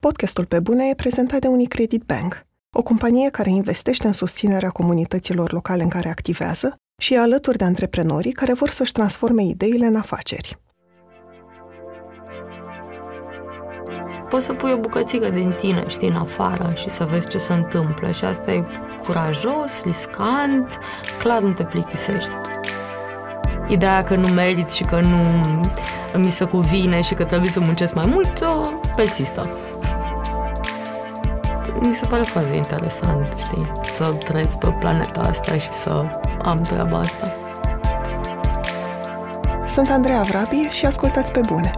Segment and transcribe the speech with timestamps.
[0.00, 5.52] Podcastul Pe Bune e prezentat de Unicredit Bank, o companie care investește în susținerea comunităților
[5.52, 9.96] locale în care activează și e alături de antreprenorii care vor să-și transforme ideile în
[9.96, 10.58] afaceri.
[14.28, 17.52] Poți să pui o bucățică din tine, știi, în afară și să vezi ce se
[17.52, 18.62] întâmplă și asta e
[19.04, 20.78] curajos, riscant,
[21.22, 22.30] clar nu te plictisești.
[23.68, 25.40] Ideea că nu meriți și că nu
[26.18, 28.38] mi se cuvine și că trebuie să muncesc mai mult,
[28.96, 29.50] persistă
[31.86, 36.10] mi se pare foarte interesant, știi, să trăiesc pe planeta asta și să
[36.42, 37.32] am treaba asta.
[39.68, 41.70] Sunt Andreea Vrabi și ascultați pe bune.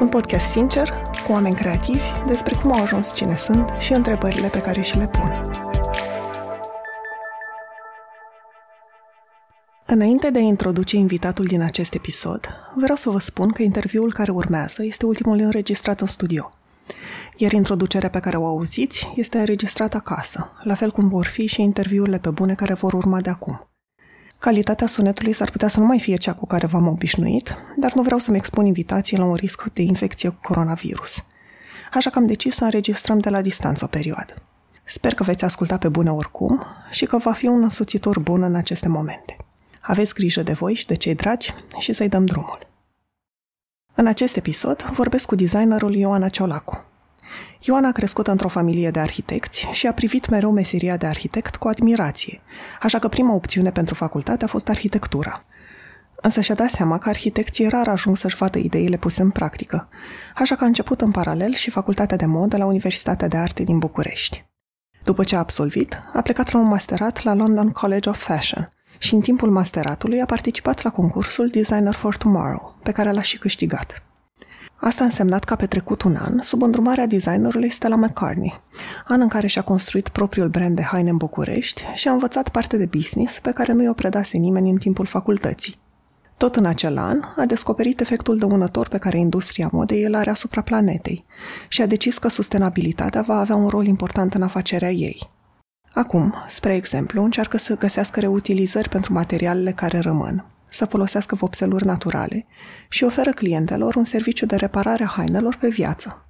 [0.00, 0.88] Un podcast sincer,
[1.26, 5.06] cu oameni creativi, despre cum au ajuns cine sunt și întrebările pe care și le
[5.06, 5.50] pun.
[9.86, 14.30] Înainte de a introduce invitatul din acest episod, vreau să vă spun că interviul care
[14.30, 16.52] urmează este ultimul înregistrat în studio–
[17.40, 21.62] iar introducerea pe care o auziți este înregistrată acasă, la fel cum vor fi și
[21.62, 23.66] interviurile pe bune care vor urma de acum.
[24.38, 28.02] Calitatea sunetului s-ar putea să nu mai fie cea cu care v-am obișnuit, dar nu
[28.02, 31.24] vreau să-mi expun invitații la un risc de infecție cu coronavirus.
[31.92, 34.34] Așa că am decis să înregistrăm de la distanță o perioadă.
[34.84, 38.54] Sper că veți asculta pe bune oricum și că va fi un însoțitor bun în
[38.54, 39.36] aceste momente.
[39.80, 42.66] Aveți grijă de voi și de cei dragi și să-i dăm drumul.
[43.94, 46.87] În acest episod vorbesc cu designerul Ioana Ciolacu.
[47.60, 51.68] Ioana a crescut într-o familie de arhitecți și a privit mereu meseria de arhitect cu
[51.68, 52.40] admirație,
[52.82, 55.44] așa că prima opțiune pentru facultate a fost arhitectura.
[56.20, 59.88] Însă și-a dat seama că arhitecții rar ajung să-și vadă ideile puse în practică,
[60.34, 63.78] așa că a început în paralel și facultatea de modă la Universitatea de Arte din
[63.78, 64.46] București.
[65.04, 69.14] După ce a absolvit, a plecat la un masterat la London College of Fashion și
[69.14, 74.02] în timpul masteratului a participat la concursul Designer for Tomorrow, pe care l-a și câștigat.
[74.80, 78.60] Asta a însemnat că a petrecut un an sub îndrumarea designerului Stella McCartney,
[79.06, 82.76] an în care și-a construit propriul brand de haine în București și a învățat parte
[82.76, 85.78] de business pe care nu i-o predase nimeni în timpul facultății.
[86.36, 90.60] Tot în acel an, a descoperit efectul dăunător pe care industria modei îl are asupra
[90.60, 91.24] planetei
[91.68, 95.30] și a decis că sustenabilitatea va avea un rol important în afacerea ei.
[95.94, 102.46] Acum, spre exemplu, încearcă să găsească reutilizări pentru materialele care rămân, să folosească vopseluri naturale
[102.88, 106.22] și oferă clientelor un serviciu de reparare a hainelor pe viață.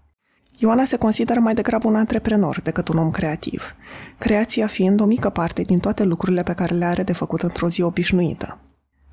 [0.59, 3.75] Ioana se consideră mai degrabă un antreprenor decât un om creativ,
[4.19, 7.69] creația fiind o mică parte din toate lucrurile pe care le are de făcut într-o
[7.69, 8.59] zi obișnuită.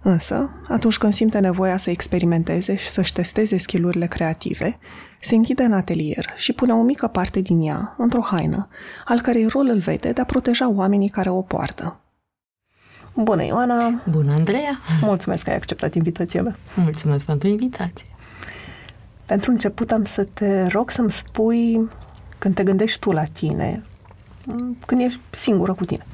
[0.02, 4.80] Însă, atunci când simte nevoia să experimenteze și să-și testeze skillurile creative,
[5.22, 8.68] se închide în atelier și pune o mică parte din ea într-o haină,
[9.06, 12.05] al cărei rol îl vede de a proteja oamenii care o poartă.
[13.18, 14.02] Bună, Ioana!
[14.10, 14.80] Bună, Andreea!
[15.02, 16.56] Mulțumesc că ai acceptat invitația mea.
[16.76, 18.06] Mulțumesc pentru invitație.
[19.26, 21.90] Pentru început am să te rog să-mi spui,
[22.38, 23.84] când te gândești tu la tine,
[24.86, 26.06] când ești singură cu tine,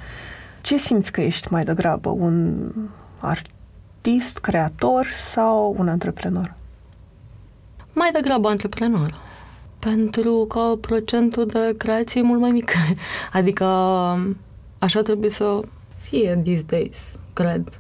[0.61, 2.67] ce simți că ești mai degrabă, un
[3.19, 6.55] artist, creator sau un antreprenor?
[7.93, 9.19] Mai degrabă antreprenor.
[9.79, 12.71] Pentru că procentul de creație e mult mai mic.
[13.33, 13.65] Adică
[14.79, 15.59] așa trebuie să
[16.11, 17.79] fie these days, cred.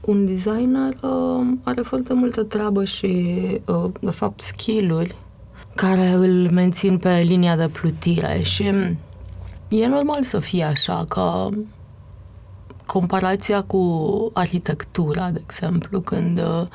[0.00, 3.36] Un designer uh, are foarte multă treabă și,
[3.66, 5.16] uh, de fapt, skill-uri
[5.74, 8.62] care îl mențin pe linia de plutire și
[9.68, 11.48] e normal să fie așa, că
[12.86, 16.66] comparația cu arhitectura, de exemplu, când uh,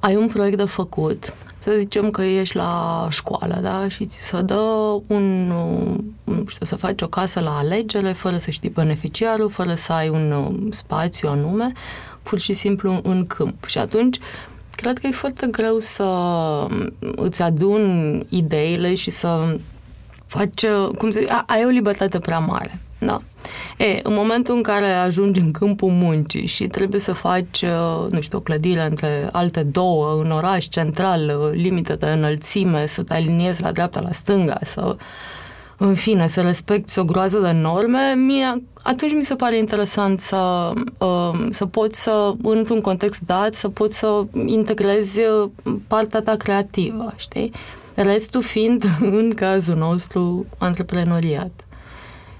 [0.00, 4.40] ai un proiect de făcut să zicem că ești la școală, da, și ți se
[4.40, 5.46] dă un,
[6.24, 10.08] nu știu, să faci o casă la alegere, fără să știi beneficiarul, fără să ai
[10.08, 11.72] un um, spațiu anume,
[12.22, 13.64] pur și simplu în câmp.
[13.64, 14.18] Și atunci,
[14.70, 19.56] cred că e foarte greu să um, îți adun ideile și să
[20.26, 22.80] faci, uh, cum să zic, ai o libertate prea mare.
[23.04, 23.22] Da.
[23.78, 28.20] E, în momentul în care ajungi în câmpul muncii și trebuie să faci, uh, nu
[28.20, 33.14] știu, o clădire între alte două, în oraș central, uh, limită de înălțime, să te
[33.14, 34.96] aliniezi la dreapta, la stânga, să
[35.76, 40.72] în fine, să respecti o groază de norme, mie, atunci mi se pare interesant să,
[40.98, 45.20] uh, să poți să, într-un context dat, să poți să integrezi
[45.86, 47.52] partea ta creativă, știi?
[47.94, 48.84] Restul fiind,
[49.18, 51.50] în cazul nostru, antreprenoriat.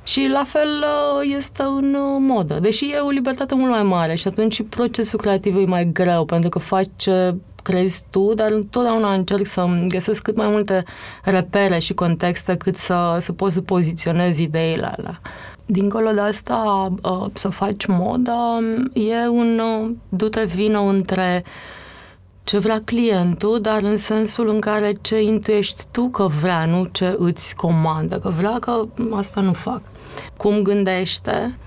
[0.04, 4.14] Și la fel uh, este în uh, modă, deși e o libertate mult mai mare
[4.14, 9.12] și atunci procesul creativ e mai greu pentru că faci ce crezi tu, dar întotdeauna
[9.12, 10.84] încerc să găsesc cât mai multe
[11.22, 15.20] repere și contexte cât să, să poți să poziționezi ideile alea.
[15.66, 18.60] Dincolo de asta, uh, să faci modă
[18.93, 19.60] e un
[20.08, 21.44] du-te vină între
[22.44, 27.15] ce vrea clientul, dar în sensul în care ce intuiești tu că vrea, nu ce
[27.19, 29.81] îți comandă, că vrea că asta nu fac.
[30.37, 31.59] Cum gândește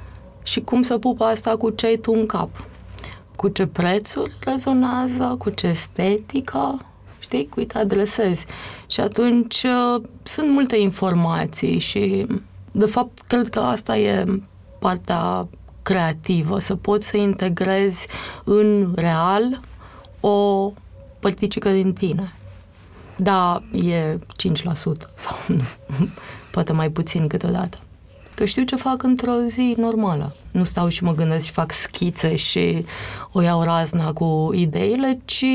[0.43, 2.49] și cum să pupă asta cu ce ai tu în cap.
[3.35, 6.85] Cu ce prețuri rezonează, cu ce estetică,
[7.19, 8.45] știi, cui te adresezi.
[8.87, 12.25] Și atunci uh, sunt multe informații și,
[12.71, 14.25] de fapt, cred că asta e
[14.79, 15.47] partea
[15.81, 18.07] creativă, să poți să integrezi
[18.43, 19.61] în real
[20.27, 20.71] o
[21.19, 22.33] părticică din tine.
[23.17, 24.19] Da, e 5%
[25.15, 25.37] sau
[26.51, 27.77] poate mai puțin câteodată.
[28.35, 30.35] Că știu ce fac într-o zi normală.
[30.51, 32.85] Nu stau și mă gândesc și fac schițe și
[33.31, 35.45] o iau razna cu ideile, ci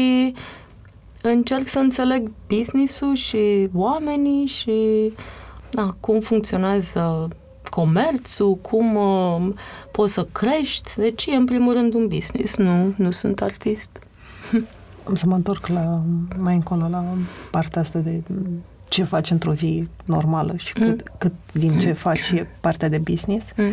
[1.23, 5.13] încerc să înțeleg business-ul și oamenii și
[5.71, 7.29] da, cum funcționează
[7.71, 9.55] comerțul, cum uh,
[9.91, 10.91] poți să crești.
[10.97, 14.01] Deci e în primul rând un business, nu, nu sunt artist.
[15.05, 16.03] Am să mă întorc la,
[16.39, 17.05] mai încolo la
[17.51, 18.23] partea asta de
[18.91, 21.15] ce faci într-o zi normală și cât, mm.
[21.19, 23.45] cât din ce faci e partea de business.
[23.57, 23.73] Mm.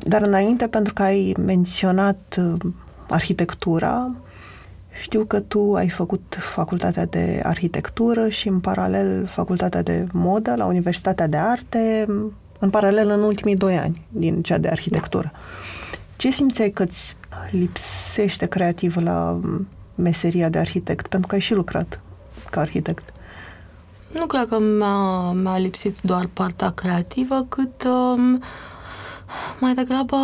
[0.00, 2.72] Dar înainte, pentru că ai menționat uh,
[3.08, 4.10] arhitectura,
[5.02, 10.64] știu că tu ai făcut facultatea de arhitectură și în paralel facultatea de modă la
[10.64, 12.06] Universitatea de Arte,
[12.58, 15.30] în paralel în ultimii doi ani din cea de arhitectură.
[15.32, 15.38] Da.
[16.16, 17.16] Ce simțeai că îți
[17.50, 19.40] lipsește creativ la
[19.94, 21.06] meseria de arhitect?
[21.06, 22.00] Pentru că ai și lucrat
[22.50, 23.12] ca arhitect.
[24.12, 28.42] Nu cred că mi-a, mi-a lipsit doar partea creativă, cât um,
[29.60, 30.16] mai degrabă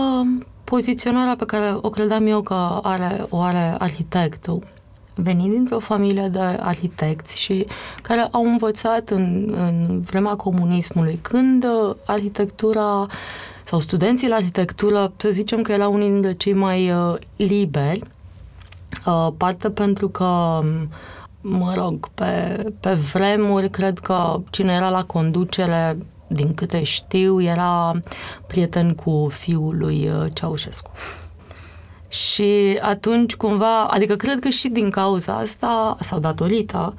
[0.64, 4.62] poziționarea pe care o credeam eu că are, o are arhitectul.
[5.14, 7.66] Venind dintr-o familie de arhitecți și
[8.02, 11.66] care au învățat în, în vremea comunismului, când
[12.06, 13.06] arhitectura
[13.64, 18.19] sau studenții la arhitectură, să zicem că erau unii dintre cei mai uh, liberi, uh,
[19.36, 20.60] parte pentru că
[21.40, 28.00] mă rog, pe, pe vremuri, cred că cine era la conducere din câte știu, era
[28.46, 30.90] prieten cu fiul lui uh, Ceaușescu.
[32.08, 36.94] Și atunci cumva, adică cred că și din cauza asta, sau datorită,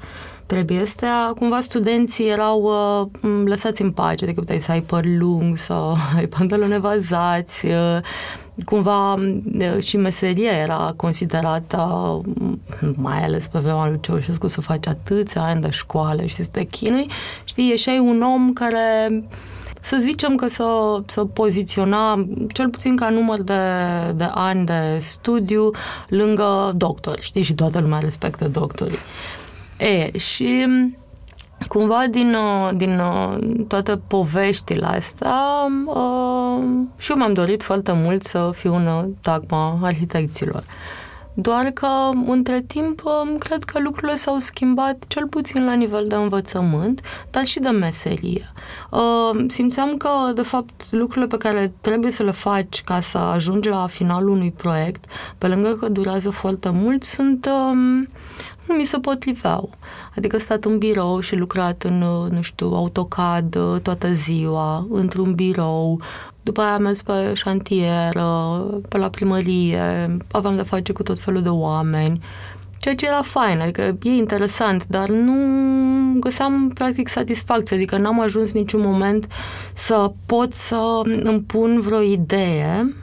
[0.46, 2.62] trebuie astea, cumva studenții erau
[3.22, 7.98] uh, lăsați în pace, adică puteai să ai păr lung sau ai pantaloni vazați, uh,
[8.64, 9.14] cumva
[9.78, 12.20] și meseria era considerată,
[12.94, 16.62] mai ales pe vremea lui Ceaușescu, să faci atâția ani de școală și să te
[16.64, 17.06] chinui,
[17.44, 19.24] știi, ieșai un om care
[19.80, 23.54] să zicem că să, să poziționa cel puțin ca număr de,
[24.14, 25.70] de ani de studiu
[26.08, 28.98] lângă doctori, știi, și toată lumea respectă doctorii.
[29.78, 30.66] E, și
[31.68, 33.38] cumva din, uh, din uh,
[33.68, 35.36] toate poveștile astea
[35.86, 36.62] uh,
[36.98, 40.64] și eu mi-am dorit foarte mult să fiu un tagma arhitecților.
[41.34, 41.86] Doar că,
[42.26, 43.02] între timp,
[43.38, 47.00] cred că lucrurile s-au schimbat cel puțin la nivel de învățământ,
[47.30, 48.52] dar și de meserie.
[49.46, 53.86] Simțeam că, de fapt, lucrurile pe care trebuie să le faci ca să ajungi la
[53.86, 55.04] finalul unui proiect,
[55.38, 58.08] pe lângă că durează foarte mult, sunt um,
[58.66, 59.70] nu mi se potriveau.
[60.16, 61.98] Adică stat în birou și lucrat în,
[62.30, 66.00] nu știu, AutoCAD toată ziua, într-un birou,
[66.42, 68.12] după aia am mers pe șantier,
[68.88, 72.20] pe la primărie, aveam de face cu tot felul de oameni,
[72.82, 75.34] ceea ce era fain, adică e interesant, dar nu
[76.20, 79.26] găseam practic satisfacție, adică n-am ajuns niciun moment
[79.74, 82.94] să pot să îmi pun vreo idee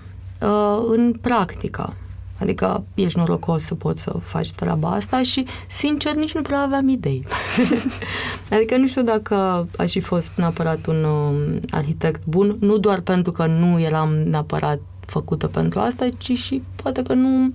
[0.42, 1.94] uh, în practică.
[2.40, 6.88] Adică ești norocos să poți să faci treaba asta și, sincer, nici nu prea aveam
[6.88, 7.26] idei.
[8.52, 13.32] adică nu știu dacă aș fi fost neapărat un uh, arhitect bun, nu doar pentru
[13.32, 17.54] că nu eram neapărat făcută pentru asta, ci și poate că nu,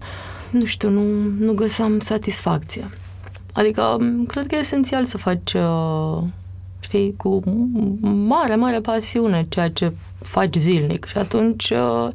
[0.50, 1.03] nu știu, nu,
[1.38, 2.91] nu găseam satisfacție.
[3.53, 6.23] Adică, cred că e esențial să faci, uh,
[6.81, 7.41] știi, cu
[8.00, 12.09] mare, mare pasiune ceea ce faci zilnic și atunci uh,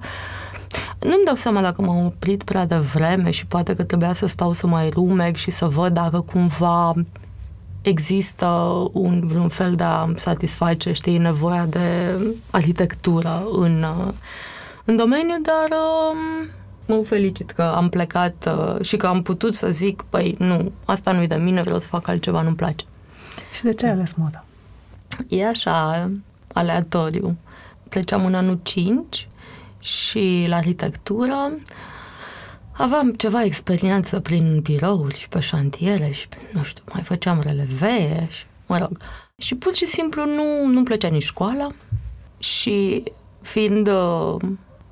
[1.00, 4.68] nu-mi dau seama dacă m-am oprit prea devreme și poate că trebuia să stau să
[4.68, 6.94] mai rumeg și să văd dacă cumva
[7.82, 8.46] există
[8.92, 12.16] un, un fel de a satisface, știi, nevoia de
[12.50, 13.86] arhitectură în,
[14.86, 16.50] în domeniu, dar um,
[16.86, 21.12] mă felicit că am plecat uh, și că am putut să zic, păi nu, asta
[21.12, 22.86] nu-i de mine, vreau să fac altceva, nu-mi place.
[23.54, 24.44] Și de ce ai ales moda?
[25.28, 26.10] E așa,
[26.54, 27.38] aleatoriu.
[27.90, 29.28] Pleceam în anul 5
[29.80, 31.52] și la arhitectură
[32.72, 38.44] aveam ceva experiență prin birouri și pe șantiere și, nu știu, mai făceam releve și,
[38.68, 38.98] mă rog.
[39.38, 41.68] Și pur și simplu nu, nu-mi plăcea nici școala
[42.40, 43.04] și
[43.42, 44.36] fiind uh,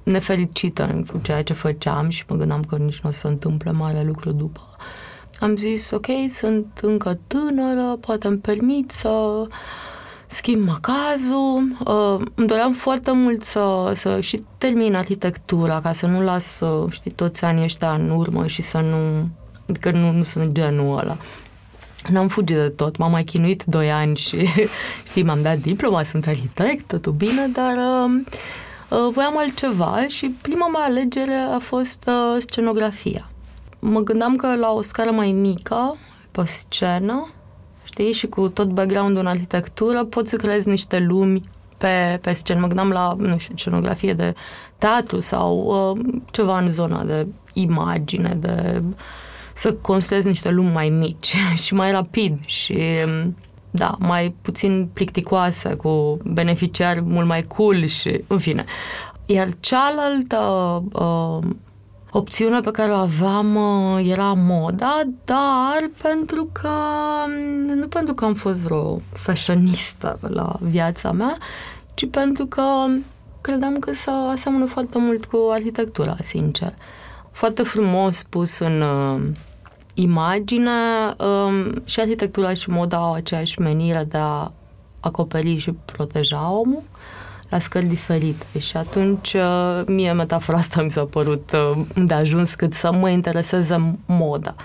[0.03, 4.03] nefericită în ceea ce făceam și mă gândeam că nici nu o să întâmple mare
[4.03, 4.61] lucru după,
[5.39, 9.43] am zis, ok, sunt încă tânără, poate îmi permit să
[10.27, 11.77] schimb macazul.
[11.85, 16.91] Uh, îmi doream foarte mult să, să și termin arhitectura, ca să nu las, uh,
[16.91, 19.29] știi, toți anii ăștia în urmă și să nu...
[19.69, 21.17] Adică nu, nu sunt genul ăla.
[22.09, 24.47] N-am fugit de tot, m-am mai chinuit doi ani și,
[25.07, 28.21] știi, m-am dat diploma, sunt arhitect, totul bine, dar uh,
[28.89, 33.29] uh, voiam altceva și prima mea alegere a fost uh, scenografia.
[33.79, 35.97] Mă gândeam că la o scară mai mică,
[36.31, 37.27] pe scenă,
[37.97, 41.41] știi, și cu tot background-ul în arhitectură, poți să creezi niște lumi
[41.77, 42.59] pe, pe scenă.
[42.59, 44.33] Mă gândeam la, nu știu, scenografie de
[44.77, 48.83] teatru sau uh, ceva în zona de imagine, de
[49.53, 52.79] să construiesc niște lumi mai mici și mai rapid și
[53.69, 58.65] da, mai puțin plicticoase, cu beneficiari mult mai cool și, în fine.
[59.25, 60.37] Iar cealaltă
[60.93, 61.49] uh,
[62.11, 66.69] opțiune pe care o aveam uh, era moda, dar pentru că,
[67.75, 71.37] nu pentru că am fost vreo fashionistă la viața mea,
[71.93, 72.63] ci pentru că
[73.41, 76.73] credeam că se aseamănă foarte mult cu arhitectura, sincer.
[77.31, 79.21] Foarte frumos pus în uh,
[79.93, 80.71] imagine
[81.17, 84.51] um, și arhitectura și moda au aceeași menire de a
[84.99, 86.83] acoperi și proteja omul
[87.49, 92.53] la scări diferite și atunci uh, mie metafora asta mi s-a părut uh, de ajuns
[92.53, 94.55] cât să mă intereseze moda.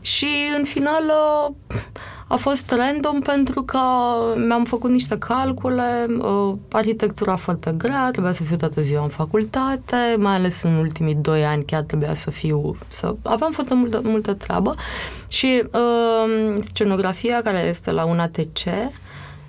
[0.00, 1.76] Și în final uh,
[2.28, 3.78] a fost random pentru că
[4.46, 6.06] mi-am făcut niște calcule,
[6.72, 11.44] arhitectura foarte grea, trebuia să fiu toată ziua în facultate, mai ales în ultimii doi
[11.44, 14.74] ani chiar trebuia să fiu, să aveam foarte multă, multă treabă
[15.28, 18.60] și uh, scenografia care este la un ATC,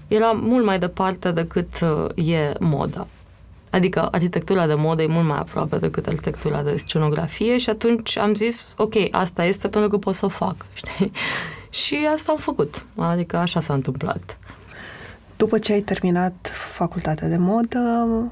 [0.09, 3.07] era mult mai departe decât uh, e moda.
[3.69, 8.33] Adică arhitectura de modă e mult mai aproape decât arhitectura de scenografie și atunci am
[8.33, 11.11] zis, ok, asta este pentru că pot să o fac, știi?
[11.69, 14.37] Și asta am făcut, adică așa s-a întâmplat.
[15.37, 17.79] După ce ai terminat facultatea de modă,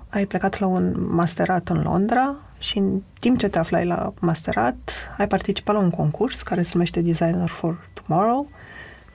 [0.10, 5.10] ai plecat la un masterat în Londra și în timp ce te aflai la masterat,
[5.18, 8.50] ai participat la un concurs care se numește Designer for Tomorrow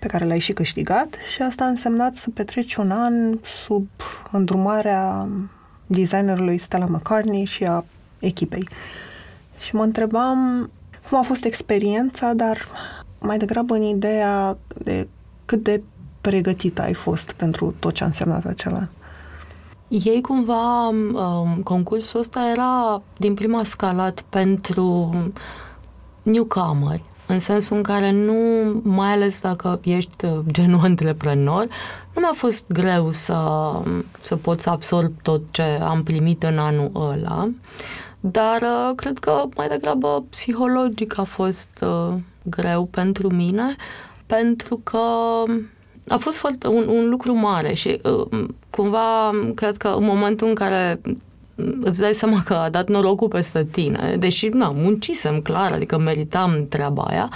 [0.03, 3.89] pe care l-ai și câștigat și asta a însemnat să petreci un an sub
[4.33, 5.29] îndrumarea
[5.87, 7.85] designerului Stella McCartney și a
[8.19, 8.69] echipei.
[9.59, 10.71] Și mă întrebam
[11.09, 12.69] cum a fost experiența, dar
[13.19, 15.09] mai degrabă în ideea de
[15.45, 15.83] cât de
[16.21, 18.89] pregătită ai fost pentru tot ce a însemnat acela.
[19.89, 25.15] Ei cumva, um, concursul ăsta era din prima scalat pentru
[26.23, 28.35] newcomeri, în sensul în care nu,
[28.83, 31.67] mai ales dacă ești uh, genul antreprenor,
[32.15, 33.71] nu mi-a fost greu să,
[34.23, 37.49] să pot să absorb tot ce am primit în anul ăla,
[38.21, 43.77] dar uh, cred că mai degrabă psihologic a fost uh, greu pentru mine,
[44.27, 44.99] pentru că
[46.09, 48.01] a fost foarte, un, un lucru mare și
[48.71, 51.01] cumva cred că în momentul în care
[51.81, 56.67] îți dai seama că a dat norocul peste tine, deși, na, muncisem clar, adică meritam
[56.69, 57.31] treaba aia,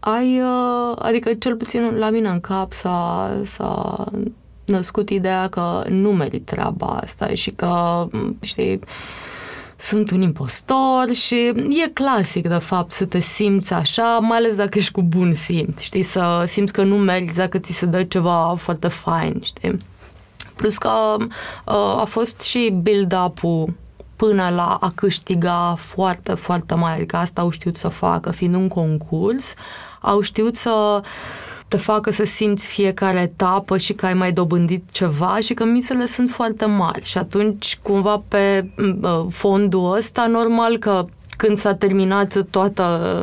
[0.00, 4.04] ai, uh, adică cel puțin la mine în cap s-a, s-a
[4.64, 8.06] născut ideea că nu merit treaba asta și că,
[8.40, 8.80] știi,
[9.78, 11.34] sunt un impostor și
[11.84, 15.80] e clasic, de fapt, să te simți așa, mai ales dacă ești cu bun simț,
[15.80, 19.78] știi, să simți că nu meriți dacă ți se dă ceva foarte fain, știi.
[20.58, 21.24] Plus că uh,
[21.74, 23.74] a fost și build-up-ul
[24.16, 26.94] până la a câștiga foarte, foarte mare.
[26.94, 29.54] Adică asta au știut să facă, fiind un concurs,
[30.00, 31.00] au știut să
[31.68, 36.06] te facă să simți fiecare etapă și că ai mai dobândit ceva și că misele
[36.06, 37.04] sunt foarte mari.
[37.04, 38.70] Și atunci, cumva, pe
[39.02, 41.04] uh, fondul ăsta, normal că
[41.38, 42.82] când s-a terminat toată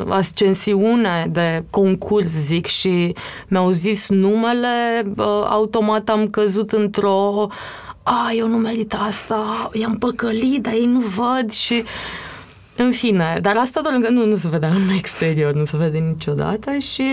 [0.09, 3.15] ascensiunea de concurs, zic, și
[3.47, 5.05] mi-au zis numele,
[5.47, 7.47] automat am căzut într-o
[8.03, 11.83] a, eu nu merit asta, i-am păcălit, dar ei nu văd și...
[12.77, 15.97] În fine, dar asta doar că nu, nu se vedea în exterior, nu se vede
[15.97, 17.03] niciodată și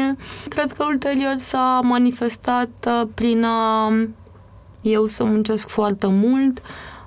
[0.48, 3.92] cred că ulterior s-a manifestat uh, prin a
[4.80, 6.62] eu să muncesc foarte mult,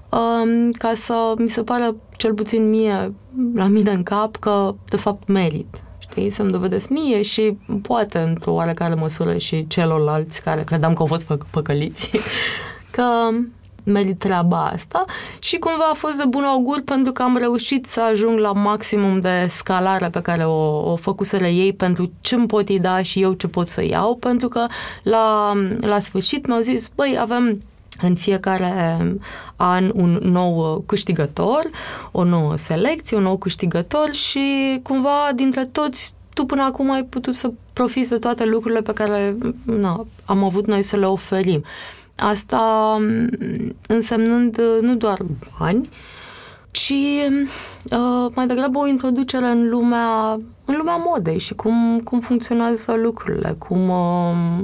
[0.10, 3.14] um, ca să mi se pară, cel puțin mie,
[3.54, 5.82] la mine în cap, că de fapt merit.
[5.98, 6.30] Știi?
[6.30, 11.26] Să-mi dovedesc mie și poate într-o oarecare măsură și celorlalți care credeam că au fost
[11.26, 12.10] fă- păcăliți,
[12.96, 13.30] că
[13.86, 15.06] merit treaba asta
[15.40, 19.20] și cumva a fost de bun augur pentru că am reușit să ajung la maximum
[19.20, 23.34] de scalare pe care o, o făcuseră ei pentru ce îmi pot da și eu
[23.34, 24.66] ce pot să iau, pentru că
[25.04, 27.62] la, la sfârșit mi-au zis, băi, avem
[28.02, 28.98] în fiecare
[29.56, 31.70] an un nou câștigător,
[32.12, 37.34] o nouă selecție, un nou câștigător și cumva dintre toți tu până acum ai putut
[37.34, 41.64] să profiți de toate lucrurile pe care na, am avut noi să le oferim.
[42.16, 43.30] Asta mm,
[43.88, 45.20] însemnând uh, nu doar
[45.60, 45.90] bani,
[46.72, 46.94] ci
[47.92, 53.56] uh, mai degrabă o introducere în lumea, în lumea modei și cum, cum funcționează lucrurile,
[53.58, 54.64] cum, uh,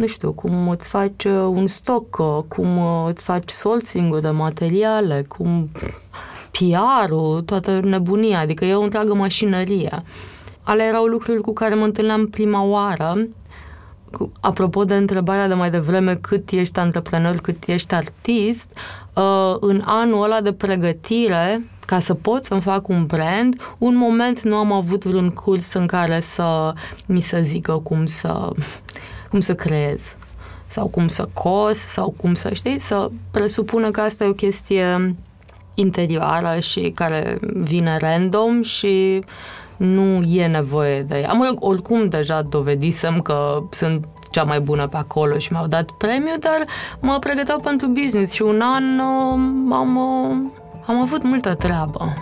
[0.00, 4.30] nu știu, cum îți faci uh, un stoc, uh, cum uh, îți faci sourcing de
[4.30, 5.70] materiale, cum
[6.50, 10.02] PR-ul, toată nebunia, adică e o întreagă mașinărie.
[10.62, 13.28] Ale erau lucruri cu care mă întâlneam prima oară
[14.40, 18.78] apropo de întrebarea de mai devreme cât ești antreprenor, cât ești artist,
[19.14, 24.42] uh, în anul ăla de pregătire, ca să pot să-mi fac un brand, un moment
[24.42, 26.72] nu am avut vreun curs în care să
[27.06, 28.50] mi se zică cum să,
[29.30, 30.16] cum să creez
[30.68, 35.14] sau cum să cos sau cum să, știi, să presupună că asta e o chestie
[35.74, 39.24] interioară și care vine random și
[39.76, 41.32] nu e nevoie de ea.
[41.32, 46.34] Mă, oricum deja dovedisem că sunt cea mai bună pe acolo și mi-au dat premiu,
[46.40, 46.64] dar
[47.00, 50.36] mă pregăteau pentru business și un an uh, am, uh,
[50.86, 52.12] am avut multă treabă.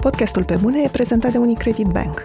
[0.00, 2.24] Podcastul Pe Bune e prezentat de Unicredit Bank,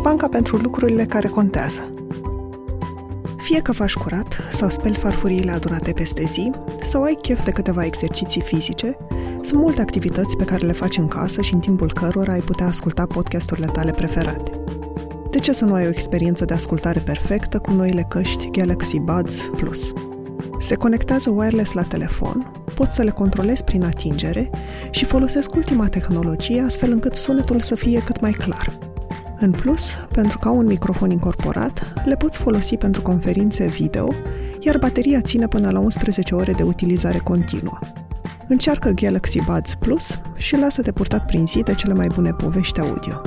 [0.00, 1.92] banca pentru lucrurile care contează.
[3.36, 6.50] Fie că faci curat sau speli farfuriile adunate peste zi,
[6.90, 8.96] sau ai chef de câteva exerciții fizice,
[9.42, 12.66] sunt multe activități pe care le faci în casă și în timpul cărora ai putea
[12.66, 14.50] asculta podcasturile tale preferate.
[15.30, 19.40] De ce să nu ai o experiență de ascultare perfectă cu noile căști Galaxy Buds
[19.56, 19.92] Plus?
[20.60, 24.50] Se conectează wireless la telefon, poți să le controlezi prin atingere
[24.90, 28.78] și folosesc ultima tehnologie astfel încât sunetul să fie cât mai clar.
[29.42, 34.08] În plus, pentru că au un microfon incorporat, le poți folosi pentru conferințe video,
[34.60, 37.78] iar bateria ține până la 11 ore de utilizare continuă.
[38.48, 43.20] Încearcă Galaxy Buds Plus și lasă-te purtat prin zi de cele mai bune povești audio.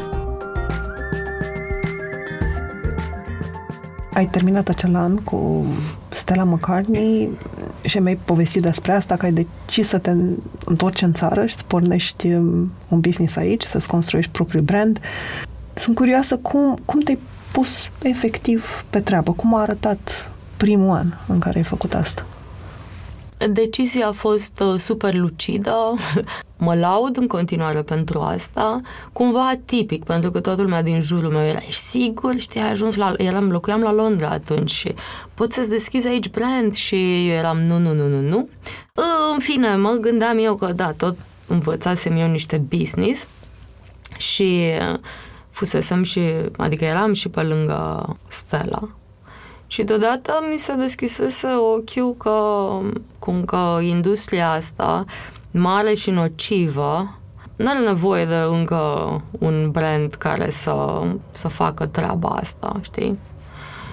[4.14, 5.66] Ai terminat acel an cu
[6.10, 7.30] Stella McCartney
[7.84, 10.12] și mi-ai povestit despre asta, că ai decis să te
[10.66, 15.00] întorci în țară și să pornești um, un business aici, să-ți construiești propriul brand.
[15.74, 17.20] Sunt curioasă cum, cum te-ai
[17.52, 22.26] pus efectiv pe treabă, cum a arătat primul an în care ai făcut asta.
[23.52, 25.94] Decizia a fost uh, super lucidă,
[26.66, 28.82] mă laud în continuare pentru asta,
[29.14, 32.96] cumva atipic, pentru că toată lumea din jurul meu era, ești sigur, știi, ai ajuns
[32.96, 34.94] la, eram, locuiam la Londra atunci și
[35.34, 36.74] poți să-ți deschizi aici brand?
[36.74, 38.50] Și eu eram, nu, nu, nu, nu, nu.
[39.34, 43.28] În fine, mă gândeam eu că, da, tot învățasem eu niște business.
[44.18, 45.00] Și uh,
[45.54, 46.22] fusesem și,
[46.58, 48.90] adică eram și pe lângă Stella,
[49.68, 52.70] și deodată mi se deschisese ochiul că,
[53.20, 55.06] cum că industria asta,
[55.52, 57.18] mare și nocivă,
[57.56, 63.20] nu are nevoie de încă un brand care să, să facă treaba asta, știi?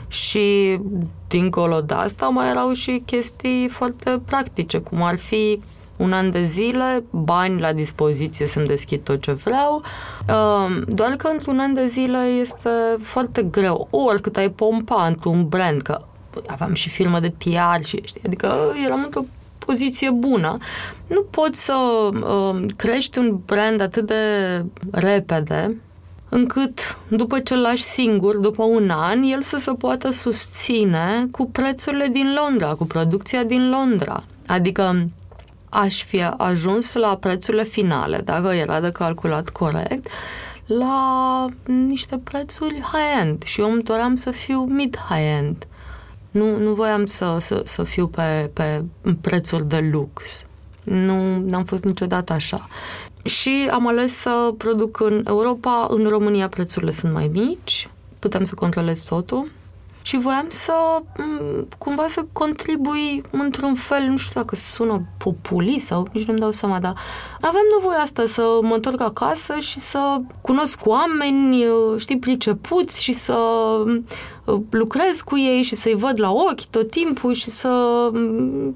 [0.08, 0.80] Și
[1.28, 5.60] dincolo de asta mai erau și chestii foarte practice, cum ar fi
[6.00, 9.82] un an de zile, bani la dispoziție să-mi deschid tot ce vreau,
[10.26, 12.70] ehm, doar că într-un an de zile este
[13.02, 15.98] foarte greu, oricât ai pompa într-un brand, că
[16.46, 18.52] aveam și filmă de PR și știi, adică
[18.86, 19.24] eram într-o
[19.58, 20.58] poziție bună.
[21.06, 21.74] Nu poți să
[22.12, 24.14] uh, crești un brand atât de
[24.90, 25.76] repede
[26.28, 31.50] încât după ce îl lași singur, după un an, el să se poată susține cu
[31.50, 34.24] prețurile din Londra, cu producția din Londra.
[34.46, 35.08] Adică
[35.70, 40.06] aș fi ajuns la prețurile finale, dacă era de calculat corect,
[40.66, 45.66] la niște prețuri high-end și eu îmi doream să fiu mid-high-end.
[46.30, 48.84] Nu, nu voiam să, să, să fiu pe, pe
[49.20, 50.44] prețuri de lux.
[50.82, 52.68] Nu am fost niciodată așa.
[53.24, 58.54] Și am ales să produc în Europa, în România prețurile sunt mai mici, putem să
[58.54, 59.50] controlez totul
[60.02, 60.72] și voiam să
[61.78, 66.78] cumva să contribui într-un fel, nu știu dacă sună populist sau nici nu-mi dau seama,
[66.78, 66.94] dar
[67.40, 71.64] aveam nevoie asta să mă întorc acasă și să cunosc oameni,
[71.96, 73.38] știi, pricepuți și să
[74.70, 78.10] lucrez cu ei și să-i văd la ochi tot timpul și să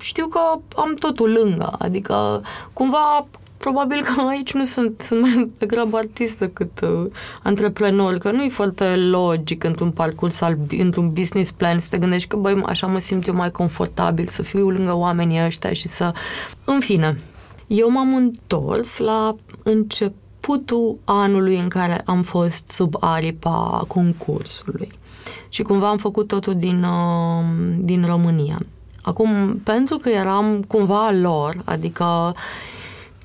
[0.00, 0.40] știu că
[0.76, 3.26] am totul lângă, adică cumva
[3.64, 7.11] probabil că aici nu sunt, sunt mai degrabă artistă cât uh,
[7.42, 12.29] antreprenor, că nu e foarte logic într-un parcurs, al, într-un business plan, să te gândești
[12.29, 16.12] că, băi, așa mă simt eu mai confortabil, să fiu lângă oamenii ăștia și să...
[16.64, 17.20] În fine,
[17.66, 24.88] eu m-am întors la începutul anului în care am fost sub aripa concursului
[25.48, 27.44] și cumva am făcut totul din, uh,
[27.79, 28.59] din România.
[29.03, 32.35] Acum, pentru că eram cumva lor, adică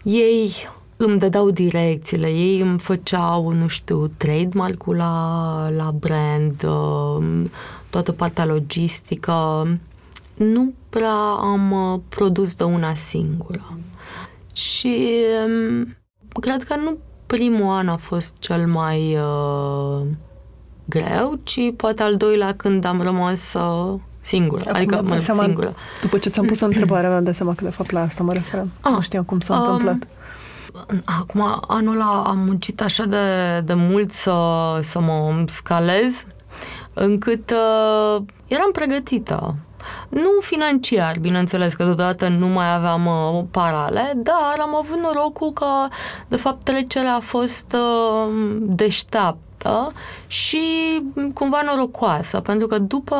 [0.03, 0.51] ei
[0.97, 7.41] îmi dădeau direcțiile, ei îmi făceau, nu știu, trademark-ul la, la brand, uh,
[7.89, 9.67] toată partea logistică.
[10.35, 13.77] Nu prea am uh, produs de una singură.
[14.53, 15.95] Și um,
[16.41, 20.01] cred că nu primul an a fost cel mai uh,
[20.85, 23.99] greu, ci poate al doilea când am rămas uh,
[24.29, 24.63] singură.
[24.65, 25.75] Acum adică mă seama, singură.
[26.01, 28.71] După ce ți-am pus întrebarea, mi-am dat seama că de fapt la asta mă referam.
[28.81, 30.07] Ah, nu știam cum s-a um, întâmplat.
[31.03, 33.17] Acum, anul ăla am muncit așa de,
[33.65, 34.33] de mult să,
[34.81, 36.25] să mă scalez,
[36.93, 39.55] încât uh, eram pregătită.
[40.09, 45.65] Nu financiar, bineînțeles, că deodată nu mai aveam uh, parale, dar am avut norocul că,
[46.27, 49.91] de fapt, trecerea a fost uh, deșteaptă fericită
[50.27, 50.61] și
[51.33, 53.15] cumva norocoasă, pentru că după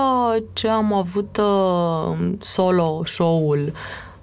[0.53, 3.71] ce am avut uh, solo show-ul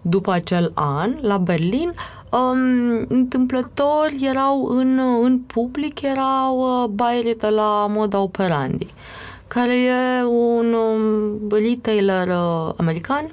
[0.00, 1.94] după acel an la Berlin,
[2.30, 8.86] um, întâmplător erau în, în public, erau uh, baierii de la Moda Operandi,
[9.48, 13.30] care e un um, retailer uh, american,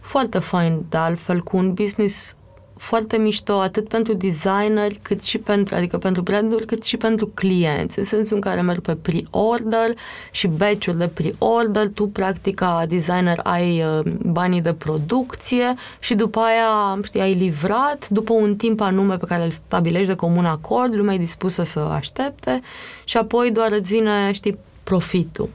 [0.00, 2.36] foarte fain de altfel, cu un business
[2.76, 7.98] foarte mișto atât pentru designer cât și pentru, adică pentru branduri, cât și pentru clienți,
[7.98, 9.94] în sensul în care merg pe pre-order
[10.30, 16.40] și batch de pre-order, tu practic ca designer ai uh, banii de producție și după
[16.40, 20.94] aia știi, ai livrat după un timp anume pe care îl stabilești de comun acord,
[20.94, 22.60] lumea e dispusă să aștepte
[23.04, 25.48] și apoi doar îți vine, știi, profitul.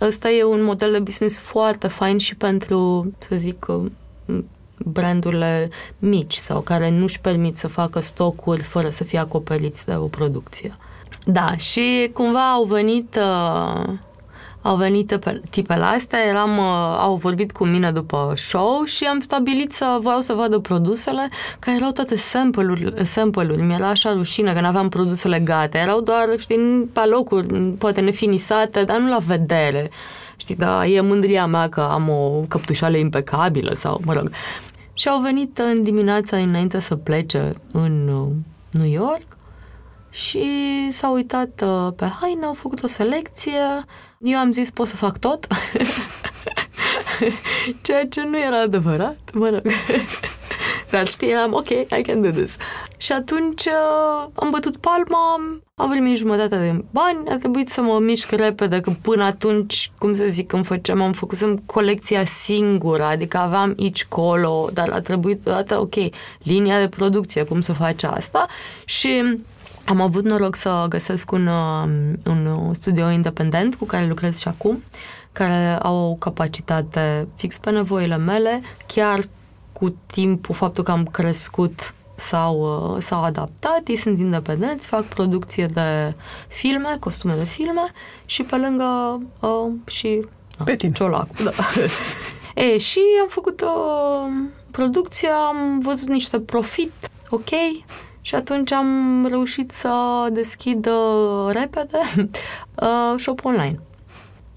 [0.00, 4.42] Ăsta e un model de business foarte fain și pentru, să zic, uh,
[4.84, 10.06] brandurile mici sau care nu-și permit să facă stocuri fără să fie acoperiți de o
[10.06, 10.76] producție.
[11.24, 13.92] Da, și cumva au venit uh,
[14.62, 15.18] au venit
[15.50, 20.20] tipele astea, eram, uh, au vorbit cu mine după show și am stabilit să vreau
[20.20, 23.62] să vadă produsele, care erau toate sample-uri, sample-uri.
[23.62, 27.46] mi-era așa rușine că nu aveam produsele gata, erau doar, știi, pe locuri,
[27.78, 29.90] poate nefinisate, dar nu la vedere.
[30.36, 34.30] Știi, da, e mândria mea că am o căptușală impecabilă sau, mă rog.
[35.02, 38.28] Și au venit în dimineața înainte să plece în uh,
[38.70, 39.36] New York
[40.10, 40.46] și
[40.90, 43.84] s-au uitat uh, pe haine, au făcut o selecție.
[44.18, 45.46] Eu am zis, pot să fac tot.
[47.82, 49.62] Ceea ce nu era adevărat, mă rog.
[50.92, 52.50] Dar știam, ok, I can do this.
[52.96, 55.40] Și atunci uh, am bătut palma,
[55.74, 60.14] am primit jumătate de bani, a trebuit să mă mișc repede, că până atunci, cum
[60.14, 65.42] să zic, când făceam, am făcut colecția singură, adică aveam aici colo, dar a trebuit
[65.42, 65.94] dată, ok,
[66.42, 68.46] linia de producție, cum să faci asta
[68.84, 69.38] și
[69.84, 71.88] am avut noroc să găsesc un, uh,
[72.24, 74.82] un studio independent cu care lucrez și acum,
[75.32, 79.28] care au o capacitate fix pe nevoile mele, chiar
[79.82, 82.56] cu timpul, faptul că am crescut s-au,
[82.94, 86.14] uh, s-au adaptat, ei sunt independenți, fac producție de
[86.48, 87.82] filme, costume de filme
[88.26, 90.92] și pe lângă uh, și da, pe tine.
[90.92, 91.50] Ciolacu, da.
[92.62, 93.66] e, și am făcut o
[94.70, 96.92] producție, am văzut niște profit,
[97.30, 97.50] ok,
[98.20, 102.00] și atunci am reușit să deschid uh, repede
[102.82, 103.80] uh, shop online.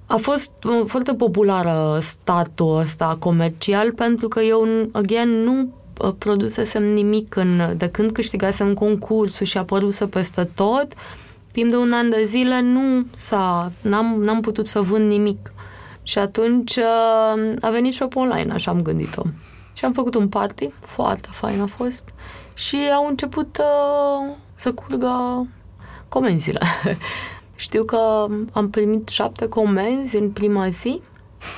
[0.07, 6.83] A fost uh, foarte populară startul ăsta comercial pentru că eu, again, nu uh, produsesem
[6.83, 10.87] nimic în, de când câștigasem concursul și apăruse peste tot,
[11.51, 15.53] timp de un an de zile nu s-a, n-am, n-am putut să vând nimic.
[16.03, 19.21] Și atunci uh, a venit shop online, așa am gândit-o.
[19.73, 22.03] Și am făcut un party, foarte fain a fost,
[22.55, 25.47] și au început uh, să curgă
[26.07, 26.61] comenzile.
[27.55, 31.01] Știu că am primit șapte comenzi în prima zi,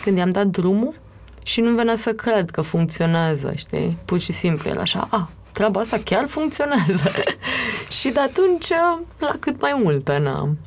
[0.04, 0.96] când i-am dat drumul,
[1.44, 3.98] și nu venea să cred că funcționează, știi?
[4.06, 7.12] Pur și simplu era așa, a, treaba asta chiar funcționează.
[8.00, 8.70] și de atunci,
[9.18, 10.58] la cât mai multe, n-am.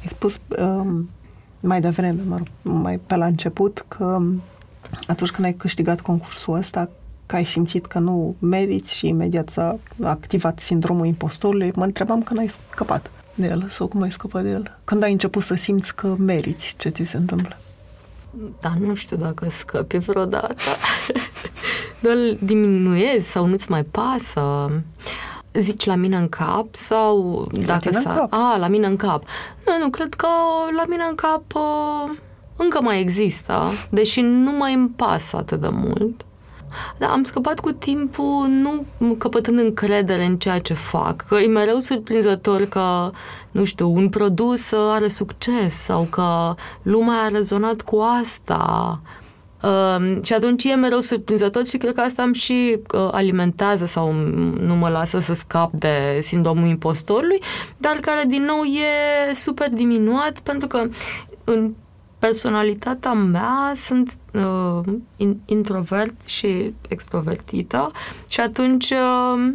[0.00, 1.10] Ai spus um,
[1.60, 4.22] mai devreme, mă rog, mai pe la început, că
[5.06, 6.90] atunci când ai câștigat concursul ăsta,
[7.26, 12.34] că ai simțit că nu meriți și imediat s-a activat sindromul impostorului, mă întrebam că
[12.34, 14.78] n-ai scăpat de el sau cum ai scăpat de el?
[14.84, 17.56] Când ai început să simți că meriți ce ți se întâmplă?
[18.60, 20.54] dar nu știu dacă scăpi vreodată.
[22.02, 24.70] Doar diminuezi sau nu-ți mai pasă.
[25.52, 28.14] Zici la mine în cap sau La dacă tine în s-a...
[28.14, 28.32] cap.
[28.32, 29.24] A, la mine în cap.
[29.66, 30.26] Nu, nu, cred că
[30.76, 32.16] la mine în cap uh,
[32.56, 36.24] încă mai există, deși nu mai îmi pasă atât de mult.
[36.98, 38.46] Dar am scăpat cu timpul
[38.98, 43.10] nu căpătând încredere în ceea ce fac, că e mereu surprinzător că,
[43.50, 49.00] nu știu, un produs are succes sau că lumea a rezonat cu asta.
[49.62, 54.12] Uh, și atunci e mereu surprinzător și cred că asta îmi și uh, alimentează sau
[54.60, 57.42] nu mă lasă să scap de sindromul impostorului,
[57.76, 60.82] dar care din nou e super diminuat pentru că
[61.44, 61.72] în
[62.24, 67.90] personalitatea mea sunt uh, in, introvert și extrovertită
[68.28, 69.52] și atunci uh,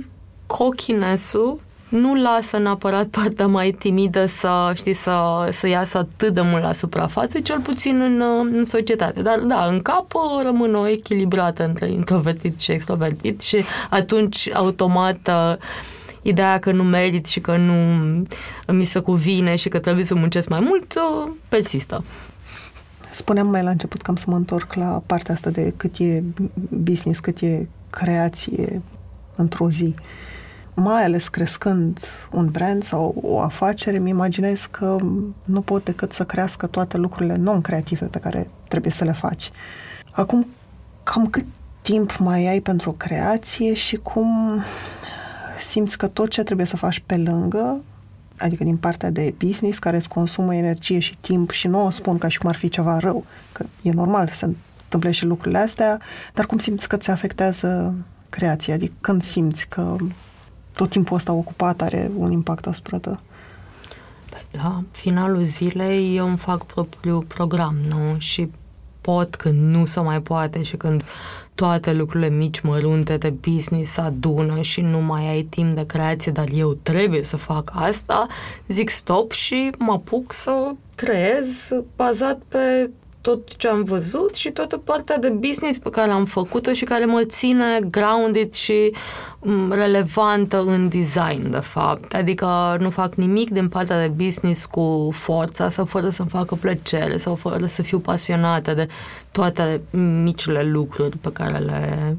[0.47, 6.63] cochiness-ul nu lasă neapărat partea mai timidă să, știi, să, să iasă atât de mult
[6.63, 9.21] la suprafață, cel puțin în, uh, în societate.
[9.21, 15.19] Dar da, în cap uh, rămân o echilibrată între introvertit și extrovertit și atunci automat
[15.27, 15.57] uh,
[16.21, 17.73] ideea că nu merit și că nu
[18.73, 22.03] mi se cuvine și că trebuie să muncesc mai mult uh, persistă.
[23.11, 26.23] Spuneam mai la început că am să mă întorc la partea asta de cât e
[26.69, 28.81] business, cât e creație
[29.35, 29.95] într-o zi.
[30.75, 31.99] Mai ales crescând
[32.31, 34.97] un brand sau o afacere, îmi imaginez că
[35.45, 39.51] nu pot decât să crească toate lucrurile non-creative pe care trebuie să le faci.
[40.11, 40.47] Acum,
[41.03, 41.45] cam cât
[41.81, 44.61] timp mai ai pentru o creație și cum
[45.67, 47.83] simți că tot ce trebuie să faci pe lângă
[48.39, 52.17] adică din partea de business, care îți consumă energie și timp și nu o spun
[52.17, 55.57] ca și cum ar fi ceva rău, că e normal să se întâmple și lucrurile
[55.57, 55.99] astea,
[56.33, 57.95] dar cum simți că ți afectează
[58.29, 58.73] creația?
[58.73, 59.95] Adică când simți că
[60.73, 63.19] tot timpul ăsta ocupat are un impact asupra tău?
[64.51, 68.19] La finalul zilei eu îmi fac propriul program, nu?
[68.19, 68.51] Și
[69.01, 71.03] pot când nu se mai poate și când
[71.59, 76.31] toate lucrurile mici, mărunte de business se adună și nu mai ai timp de creație,
[76.31, 78.27] dar eu trebuie să fac asta,
[78.67, 82.89] zic stop și mă apuc să creez bazat pe
[83.21, 87.05] tot ce am văzut și toată partea de business pe care am făcut-o și care
[87.05, 88.93] mă ține grounded și
[89.39, 92.13] m, relevantă în design, de fapt.
[92.13, 97.17] Adică nu fac nimic din partea de business cu forța sau fără să-mi facă plăcere
[97.17, 98.87] sau fără să fiu pasionată de
[99.31, 99.81] toate
[100.23, 102.15] micile lucruri pe care le,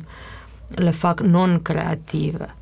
[0.68, 2.54] le fac non-creative.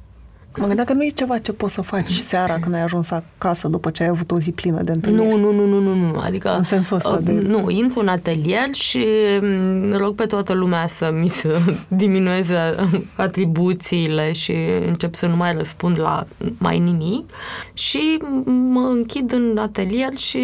[0.59, 3.69] Mă gândeam că nu e ceva ce poți să faci seara când ai ajuns acasă
[3.69, 5.25] după ce ai avut o zi plină de întâlniri.
[5.29, 6.19] Nu, nu, nu, nu, nu, nu.
[6.19, 6.55] Adică...
[6.57, 9.05] În sensul ăsta uh, de- Nu, intru în atelier și
[9.41, 11.51] mm, rog pe toată lumea să mi se
[11.89, 12.57] diminueze
[13.15, 14.55] atribuțiile și
[14.87, 16.27] încep să nu mai răspund la
[16.59, 17.31] mai nimic
[17.73, 20.41] și mă închid în atelier și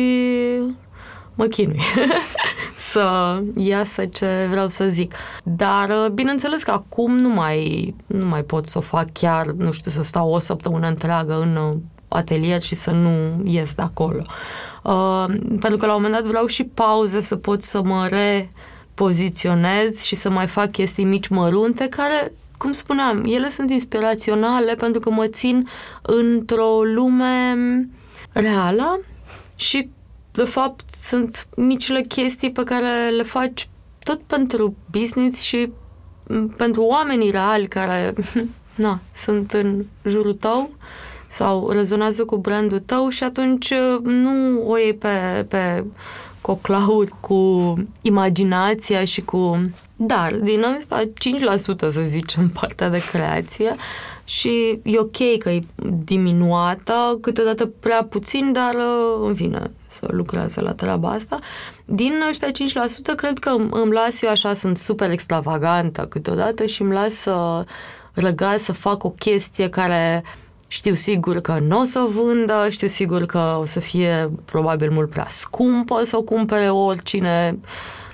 [1.34, 1.80] mă chinui
[2.90, 5.14] să iasă ce vreau să zic.
[5.44, 9.72] Dar uh, bineînțeles că acum nu mai, nu mai pot să o fac chiar, nu
[9.72, 11.76] știu, să stau o săptămână întreagă în uh,
[12.08, 14.22] atelier și să nu ies de acolo.
[14.82, 15.24] Uh,
[15.60, 20.14] pentru că la un moment dat vreau și pauze să pot să mă repoziționez și
[20.14, 25.26] să mai fac chestii mici mărunte care cum spuneam, ele sunt inspiraționale pentru că mă
[25.26, 25.68] țin
[26.02, 27.56] într-o lume
[28.32, 29.00] reală
[29.54, 29.88] și
[30.34, 33.68] de fapt sunt micile chestii pe care le faci
[34.02, 35.70] tot pentru business și
[36.28, 38.14] m, pentru oamenii reali care
[38.74, 40.70] na, sunt în jurul tău
[41.28, 45.84] sau rezonează cu brandul tău și atunci uh, nu o iei pe, pe
[46.40, 49.70] coclauri cu imaginația și cu...
[49.96, 51.12] Dar, din ăsta 5%
[51.76, 53.74] să zicem, partea de creație
[54.24, 55.58] și e ok că e
[56.04, 61.38] diminuată, câteodată prea puțin, dar uh, în fine, să lucrează la treaba asta.
[61.84, 66.82] Din ăștia 5% cred că îmi îmi las eu așa, sunt super extravagantă câteodată și
[66.82, 67.64] îmi las să
[68.12, 70.24] răgaz să fac o chestie care
[70.68, 75.10] știu sigur că nu o să vândă, știu sigur că o să fie probabil mult
[75.10, 77.58] prea scumpă să o cumpere oricine,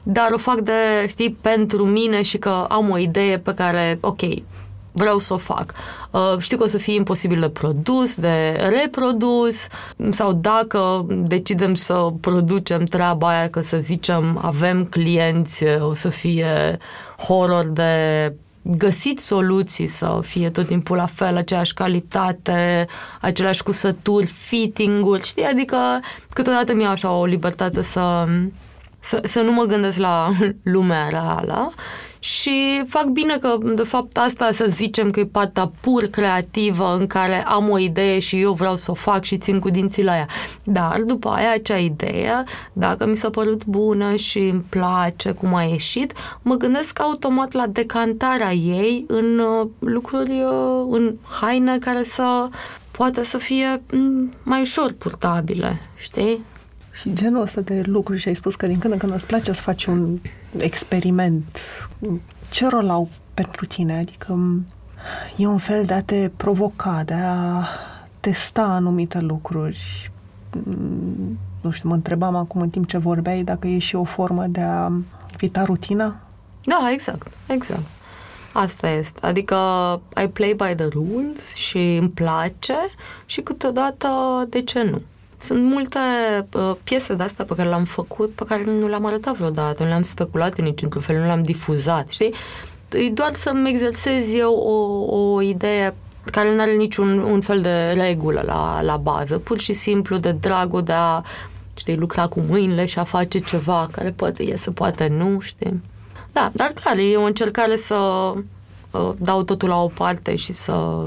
[0.02, 4.20] dar o fac de, știi, pentru mine și că am o idee pe care, ok,
[4.92, 5.74] vreau să o fac.
[6.10, 9.66] Uh, știu că o să fie imposibil de produs, de reprodus
[10.10, 16.78] sau dacă decidem să producem treaba aia, că să zicem avem clienți, o să fie
[17.16, 17.92] horror de
[18.62, 22.86] găsit soluții să fie tot timpul la fel, aceeași calitate,
[23.20, 25.44] aceleași cusături, fitting-uri, știi?
[25.44, 25.76] Adică
[26.32, 28.24] câteodată mi-au așa o libertate să,
[29.00, 30.30] să, să nu mă gândesc la
[30.62, 31.72] lumea reală
[32.20, 37.06] și fac bine că, de fapt, asta să zicem că e partea pur creativă în
[37.06, 40.16] care am o idee și eu vreau să o fac și țin cu dinții la
[40.16, 40.26] ea.
[40.62, 45.62] Dar după aia acea idee, dacă mi s-a părut bună și îmi place cum a
[45.62, 52.48] ieșit, mă gândesc automat la decantarea ei în uh, lucruri, uh, în haine care să
[52.90, 56.44] poate să fie mm, mai ușor purtabile, știi?
[56.92, 59.52] Și genul ăsta de lucruri și ai spus că din când în când îți place
[59.52, 60.18] să faci un
[60.58, 61.58] experiment.
[62.50, 63.98] Ce rol au pentru tine?
[63.98, 64.38] Adică
[65.36, 67.64] e un fel de a te provoca, de a
[68.20, 70.10] testa anumite lucruri.
[71.60, 74.60] Nu știu, mă întrebam acum în timp ce vorbeai dacă e și o formă de
[74.60, 74.92] a
[75.34, 76.16] evita rutina?
[76.64, 77.84] Da, exact, exact.
[78.52, 79.26] Asta este.
[79.26, 79.56] Adică
[80.24, 82.76] I play by the rules și îmi place
[83.26, 84.08] și câteodată
[84.48, 85.02] de ce nu.
[85.40, 85.98] Sunt multe
[86.52, 89.88] uh, piese de astea pe care le-am făcut, pe care nu le-am arătat vreodată, nu
[89.88, 92.34] le-am speculat în niciun fel, nu le-am difuzat, știi?
[92.92, 97.90] E doar să-mi exersez eu o, o idee care nu are niciun un fel de
[97.90, 101.22] regulă la, la bază, pur și simplu de dragul de a
[101.74, 105.82] știi, lucra cu mâinile și a face ceva care poate iese, poate nu, știi?
[106.32, 107.94] Da, dar clar, e o încercare să
[108.90, 111.04] uh, dau totul la o parte și să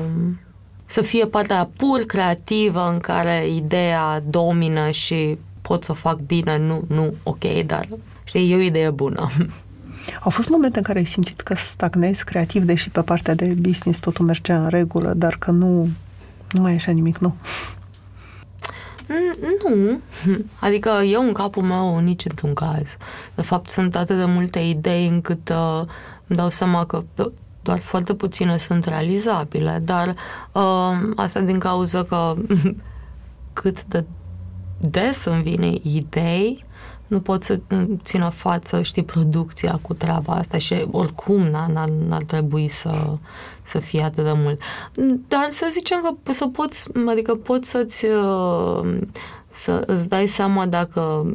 [0.86, 6.58] să fie partea pur creativă în care ideea domină și pot să o fac bine,
[6.58, 7.88] nu, nu, ok, dar
[8.24, 9.30] știi, e o idee bună.
[10.24, 14.00] Au fost momente în care ai simțit că stagnezi creativ, deși pe partea de business
[14.00, 15.90] totul mergea în regulă, dar că nu,
[16.52, 17.36] nu mai ieșea nimic nou?
[19.70, 20.00] Nu.
[20.60, 22.98] Adică eu în capul meu nici într-un caz.
[23.36, 25.82] De fapt, sunt atât de multe idei încât uh,
[26.28, 27.04] îmi dau seama că
[27.64, 30.16] doar foarte puține sunt realizabile, dar
[30.52, 32.34] uh, asta din cauza că
[33.54, 34.04] cât de
[34.78, 36.66] des îmi vine idei,
[37.08, 37.60] nu pot să
[38.04, 43.18] țină față, știi, producția cu treaba asta și oricum n-ar, n-ar trebui să,
[43.62, 44.62] să fie atât de mult.
[45.28, 48.98] Dar să zicem că să poți, adică poți să-ți uh,
[49.50, 51.34] să îți dai seama dacă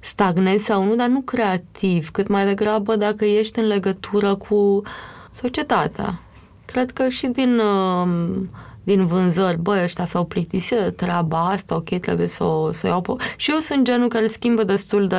[0.00, 4.82] stagnezi sau nu, dar nu creativ, cât mai degrabă dacă ești în legătură cu uh,
[5.36, 6.20] societatea.
[6.64, 8.50] Cred că și din, um,
[8.82, 12.88] din vânzări, băi, ăștia s-au plictisit de treaba asta, ok, trebuie să o, să o
[12.88, 13.12] iau pe...
[13.36, 15.16] Și eu sunt genul care schimbă destul de,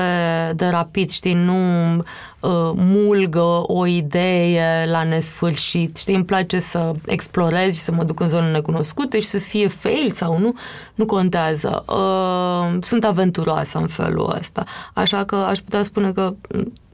[0.55, 7.73] de rapid, știi, nu uh, mulgă o idee la nesfârșit, știi, îmi place să explorez
[7.73, 10.53] și să mă duc în zone necunoscute și să fie fail sau nu,
[10.95, 11.83] nu contează.
[11.87, 16.33] Uh, sunt aventuroasă în felul ăsta, așa că aș putea spune că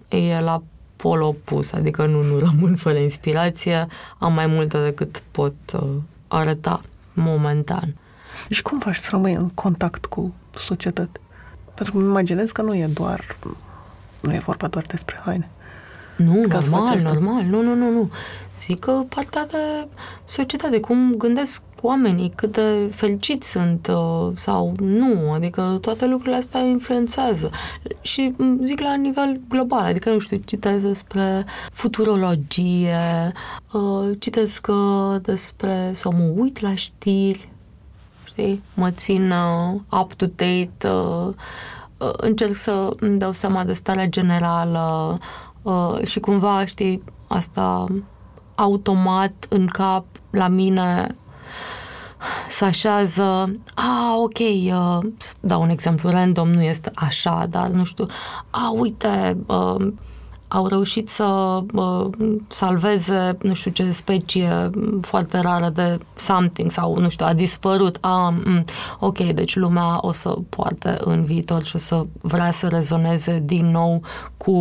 [0.09, 0.61] e la
[1.03, 3.87] pol opus, adică nu, nu rămân fără inspirație,
[4.17, 5.81] am mai multă decât pot uh,
[6.27, 6.81] arăta
[7.13, 7.95] momentan.
[8.49, 11.19] Și cum faci să rămâi în contact cu societate?
[11.73, 13.37] Pentru că îmi imaginez că nu e doar,
[14.19, 15.49] nu e vorba doar despre haine.
[16.17, 18.11] Nu, Ca normal, normal, nu, nu, nu, nu.
[18.63, 19.87] Zic că partea de
[20.25, 26.59] societate, cum gândesc oamenii, cât de fericiți sunt uh, sau nu, adică toate lucrurile astea
[26.61, 27.49] influențează.
[28.01, 33.31] Și zic la nivel global, adică nu știu, citesc despre futurologie,
[33.71, 37.49] uh, citesc uh, despre, sau mă uit la știri,
[38.23, 39.33] știi, mă țin
[40.01, 40.89] up-to-date,
[42.17, 45.19] încerc să îmi dau seama de starea generală
[46.03, 47.87] și cumva, știi, asta
[48.55, 51.15] automat în cap la mine
[52.49, 58.05] se așează, a, ok, uh, dau un exemplu random, nu este așa, dar nu știu,
[58.49, 59.87] a, uite, uh,
[60.53, 62.05] au reușit să uh,
[62.47, 64.69] salveze nu știu ce specie
[65.01, 67.97] foarte rară de something sau nu știu, a dispărut.
[68.01, 68.65] Ah, mm,
[68.99, 73.65] ok, deci lumea o să poate în viitor și o să vrea să rezoneze din
[73.71, 74.01] nou
[74.37, 74.51] cu,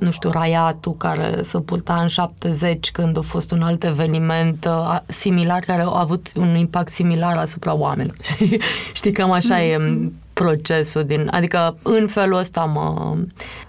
[0.00, 4.98] nu știu, raiatul care se purta în 70 când a fost un alt eveniment uh,
[5.06, 8.16] similar care a avut un impact similar asupra oamenilor.
[8.92, 9.68] Știi, cam așa mm-hmm.
[9.68, 11.28] e procesul din...
[11.30, 13.14] Adică în felul ăsta mă...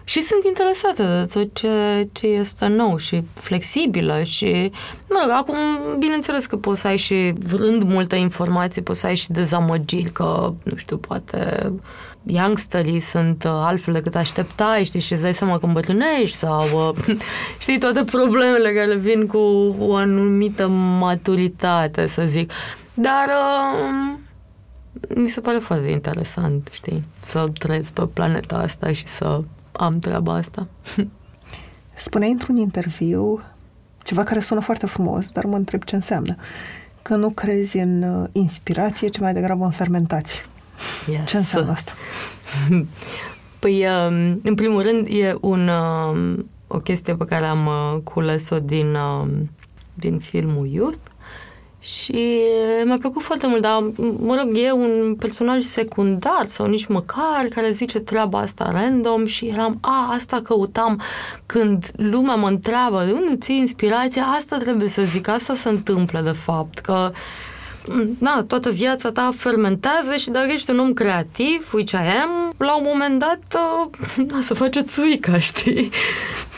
[0.04, 4.72] Și sunt interesată de tot ce, ce este nou și flexibilă și...
[5.10, 5.56] Mă rog, acum,
[6.00, 10.54] bineînțeles că poți să ai și, vrând multă informație, poți să ai și dezamăgiri că,
[10.64, 11.72] nu știu, poate
[12.26, 17.16] youngsterii sunt uh, altfel decât așteptai, știi, și îți dai seama că îmbătrânești sau, uh,
[17.62, 19.38] știi, toate problemele care vin cu
[19.80, 20.68] o anumită
[21.00, 22.52] maturitate, să zic.
[22.94, 24.18] Dar uh,
[25.16, 30.34] mi se pare foarte interesant, știi, să trăiesc pe planeta asta și să am treaba
[30.34, 30.68] asta.
[31.96, 33.42] Spuneai într-un interviu
[34.04, 36.36] ceva care sună foarte frumos, dar mă întreb ce înseamnă.
[37.02, 40.40] Că nu crezi în uh, inspirație, ci mai degrabă în fermentație.
[41.12, 41.26] Yes.
[41.26, 41.92] Ce înseamnă asta?
[43.60, 48.60] Păi, um, în primul rând, e un, um, o chestie pe care am uh, cules-o
[48.60, 49.28] din, uh,
[49.94, 50.98] din filmul Youth
[51.84, 52.42] și
[52.84, 57.72] mi-a plăcut foarte mult, dar, mă rog, e un personaj secundar sau nici măcar care
[57.72, 61.02] zice treaba asta random și eram, a, asta căutam
[61.46, 66.22] când lumea mă întreabă de unde ții inspirația, asta trebuie să zic, asta se întâmplă
[66.22, 67.12] de fapt, că
[68.20, 72.76] na, toată viața ta fermentează și dacă ești un om creativ, which I am, la
[72.76, 75.90] un moment dat uh, na, să face țuica, știi?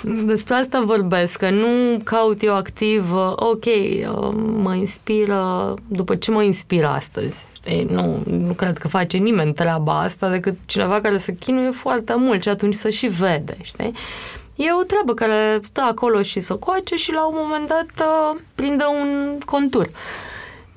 [0.03, 6.31] Despre asta vorbesc, că nu caut eu activ, uh, ok, uh, mă inspiră, după ce
[6.31, 7.45] mă inspiră astăzi.
[7.53, 7.87] Știi?
[7.89, 12.41] Nu, nu cred că face nimeni treaba asta decât cineva care se chinuie foarte mult
[12.41, 13.93] și atunci să și vede, știi?
[14.55, 18.39] E o treabă care stă acolo și să coace și la un moment dat uh,
[18.55, 19.87] prinde un contur.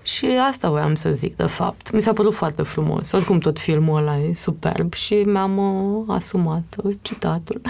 [0.08, 1.92] Și asta voiam să zic, de fapt.
[1.92, 3.12] Mi s-a părut foarte frumos.
[3.12, 7.60] Oricum, tot filmul ăla e superb și mi-am uh, asumat uh, citatul.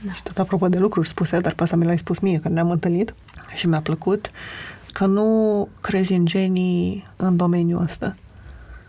[0.00, 0.12] Da.
[0.14, 2.70] Și tot apropo de lucruri spuse, dar pe asta mi l-ai spus mie când ne-am
[2.70, 3.14] întâlnit
[3.56, 4.30] și mi-a plăcut
[4.92, 8.14] că nu crezi în genii în domeniul ăsta.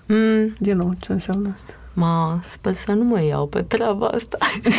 [0.05, 0.55] Mm.
[0.59, 1.73] Din nou, ce înseamnă asta?
[1.93, 4.37] Ma, sper să nu mă iau pe treaba asta.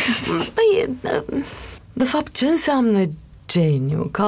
[0.55, 0.97] Păi,
[1.93, 3.09] de fapt, ce înseamnă
[3.51, 4.09] geniu.
[4.11, 4.25] Că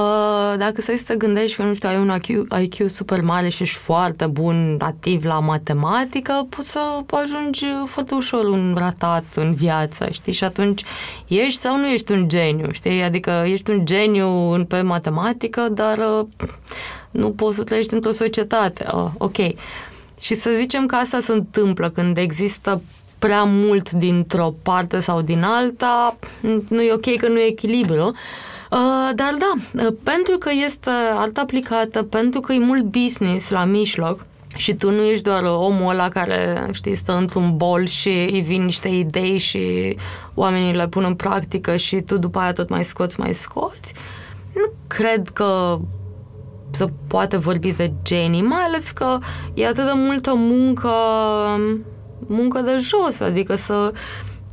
[0.58, 2.28] dacă să să gândești că, nu știu, ai un IQ,
[2.62, 8.44] IQ super mare și ești foarte bun, nativ la matematică, poți să ajungi foarte ușor
[8.44, 10.32] un ratat în viață, știi?
[10.32, 10.84] Și atunci
[11.26, 13.02] ești sau nu ești un geniu, știi?
[13.02, 16.26] Adică ești un geniu pe matematică, dar uh,
[17.10, 18.86] nu poți să trăiești într-o societate.
[18.90, 19.36] Oh, ok.
[20.20, 22.82] Și să zicem că asta se întâmplă când există
[23.18, 26.16] prea mult dintr-o parte sau din alta,
[26.68, 28.12] nu e ok că nu e echilibru.
[28.74, 33.64] Uh, dar da, uh, pentru că este altă aplicată, pentru că e mult business la
[33.64, 38.40] mijloc, și tu nu ești doar omul ăla care, știi, stă într-un bol și îi
[38.40, 39.96] vin niște idei și
[40.34, 43.94] oamenii le pun în practică și tu după aia tot mai scoți, mai scoți.
[44.54, 45.78] Nu cred că
[46.70, 49.18] să poate vorbi de genii, mai ales că
[49.54, 50.92] e atât de multă muncă,
[52.26, 53.92] muncă de jos, adică să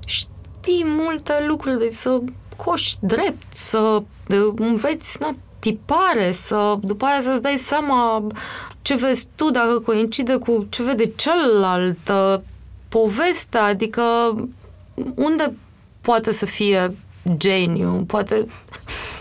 [0.06, 2.22] știi multe lucruri, deci să
[2.66, 4.02] coși drept, să
[4.56, 8.28] înveți na, tipare, să după aia să-ți dai seama
[8.82, 12.12] ce vezi tu dacă coincide cu ce vede celălalt,
[12.90, 14.04] povestea, adică
[15.16, 15.54] unde
[16.02, 16.96] poate să fie
[17.38, 18.46] geniu, poate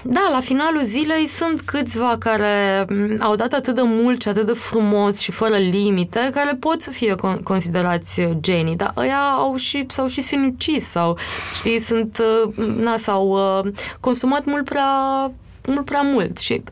[0.02, 4.46] da, la finalul zilei sunt câțiva care mm, au dat atât de mult și atât
[4.46, 9.84] de frumos și fără limite, care pot să fie considerați genii, dar ăia au și,
[9.88, 11.18] s-au și sinucis sau,
[11.54, 15.32] știi, sunt, uh, na, s-au uh, consumat mult prea,
[15.66, 16.38] mult prea mult.
[16.38, 16.62] Și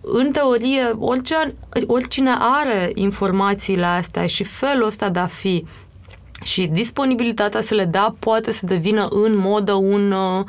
[0.00, 1.54] în teorie, orice,
[1.86, 5.64] oricine are informațiile astea și felul ăsta de a fi
[6.42, 10.44] și disponibilitatea să le da poate să devină în modă un uh,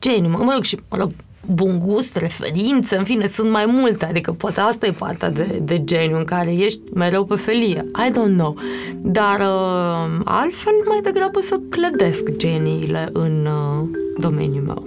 [0.00, 0.28] geniu.
[0.28, 1.10] Mă rog, și mă rog,
[1.54, 5.84] bun gust, referințe, în fine, sunt mai multe, adică poate asta e partea de, de
[5.84, 7.84] geniu în care ești mereu pe felie.
[8.08, 8.56] I don't know.
[8.96, 13.88] Dar uh, altfel mai degrabă să clădesc geniile în uh,
[14.18, 14.84] domeniul meu.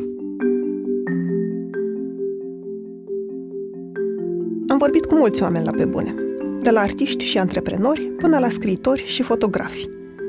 [4.68, 6.16] Am vorbit cu mulți oameni la pe bune,
[6.60, 9.90] de la artiști și antreprenori până la scriitori și fotografi.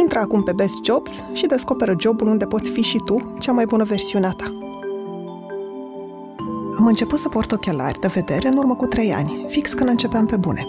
[0.00, 3.64] Intră acum pe Best Jobs și descoperă jobul unde poți fi și tu cea mai
[3.64, 4.58] bună versiune a ta.
[6.78, 10.26] Am început să port ochelari de vedere în urmă cu trei ani, fix când începeam
[10.26, 10.66] pe bune.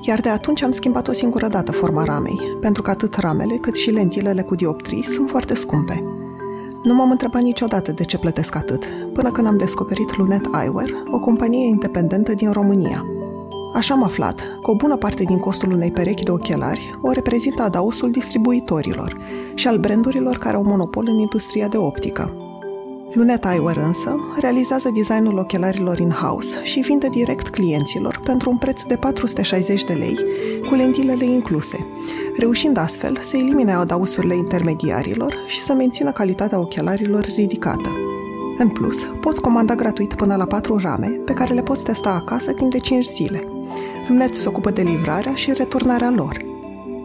[0.00, 3.76] Iar de atunci am schimbat o singură dată forma ramei, pentru că atât ramele cât
[3.76, 6.04] și lentilele cu dioptrii sunt foarte scumpe.
[6.82, 11.18] Nu m-am întrebat niciodată de ce plătesc atât, până când am descoperit Lunet Eyewear, o
[11.18, 13.06] companie independentă din România–
[13.74, 17.62] Așa am aflat că o bună parte din costul unei perechi de ochelari o reprezintă
[17.62, 19.16] adaosul distribuitorilor
[19.54, 22.36] și al brandurilor care au monopol în industria de optică.
[23.12, 28.96] Lunet Eyewear însă realizează designul ochelarilor in-house și vinde direct clienților pentru un preț de
[28.96, 30.18] 460 de lei,
[30.68, 31.86] cu lentilele incluse,
[32.36, 37.90] reușind astfel să elimine adausurile intermediarilor și să mențină calitatea ochelarilor ridicată.
[38.58, 42.52] În plus, poți comanda gratuit până la 4 rame, pe care le poți testa acasă
[42.52, 43.40] timp de 5 zile–
[44.08, 46.36] Lunet se ocupă de livrarea și returnarea lor.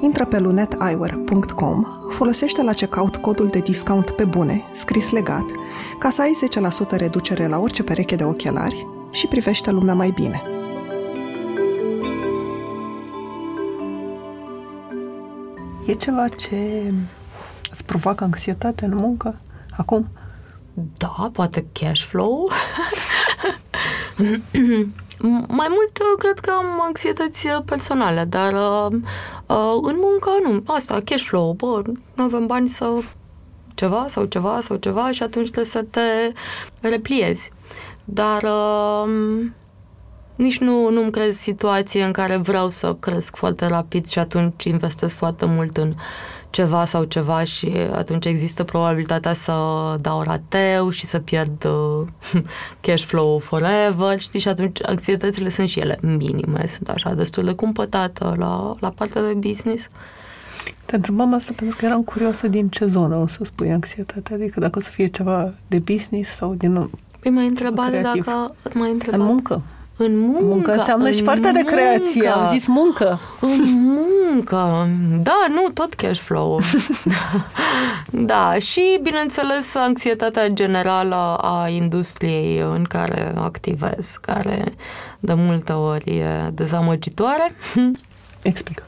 [0.01, 5.45] Intră pe luneteyewear.com, folosește la checkout codul de discount pe bune, scris legat,
[5.99, 6.39] ca să ai
[6.95, 10.41] 10% reducere la orice pereche de ochelari și privește lumea mai bine.
[15.87, 16.93] E ceva ce
[17.71, 19.39] îți provoacă anxietate în muncă
[19.77, 20.07] acum?
[20.97, 22.49] Da, poate cash flow.
[25.47, 28.87] Mai mult, cred că am anxietăți personale, dar uh,
[29.45, 30.63] uh, în muncă nu.
[30.65, 31.81] Asta, cash flow, bă,
[32.15, 32.85] nu avem bani să
[33.73, 36.33] ceva sau ceva sau ceva și atunci trebuie să te
[36.79, 37.51] repliezi.
[38.03, 39.11] Dar uh,
[40.35, 45.15] nici nu, nu-mi crezi situație în care vreau să cresc foarte rapid și atunci investesc
[45.15, 45.93] foarte mult în
[46.51, 49.53] ceva sau ceva și atunci există probabilitatea să
[50.01, 52.07] dau rateu și să pierd uh,
[52.81, 57.53] cash flow forever, știi, și atunci anxietățile sunt și ele minime, sunt așa destul de
[57.53, 59.87] cumpătată la, la partea de business.
[60.85, 64.59] Te întrebam asta pentru că eram curioasă din ce zonă o să spui anxietatea, adică
[64.59, 66.89] dacă o să fie ceva de business sau din
[67.19, 68.25] Păi m-ai întrebat creativ.
[68.25, 68.55] dacă...
[68.73, 69.19] M-ai întrebat.
[69.19, 69.61] În muncă.
[70.03, 70.43] În muncă.
[70.43, 72.27] Muncă înseamnă în și partea muncă, de creație.
[72.27, 73.19] Am zis muncă.
[73.39, 74.87] În muncă.
[75.21, 76.59] Da, nu, tot cash flow.
[78.31, 84.73] da, și bineînțeles anxietatea generală a industriei în care activez, care
[85.19, 87.55] de multe ori e dezamăgitoare.
[88.43, 88.83] Explică.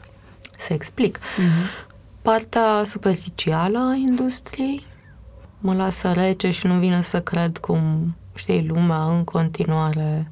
[0.58, 1.18] Să explic.
[1.18, 1.92] Mm-hmm.
[2.22, 4.86] Partea superficială a industriei
[5.58, 10.30] mă lasă rece și nu vine să cred cum, știi, lumea în continuare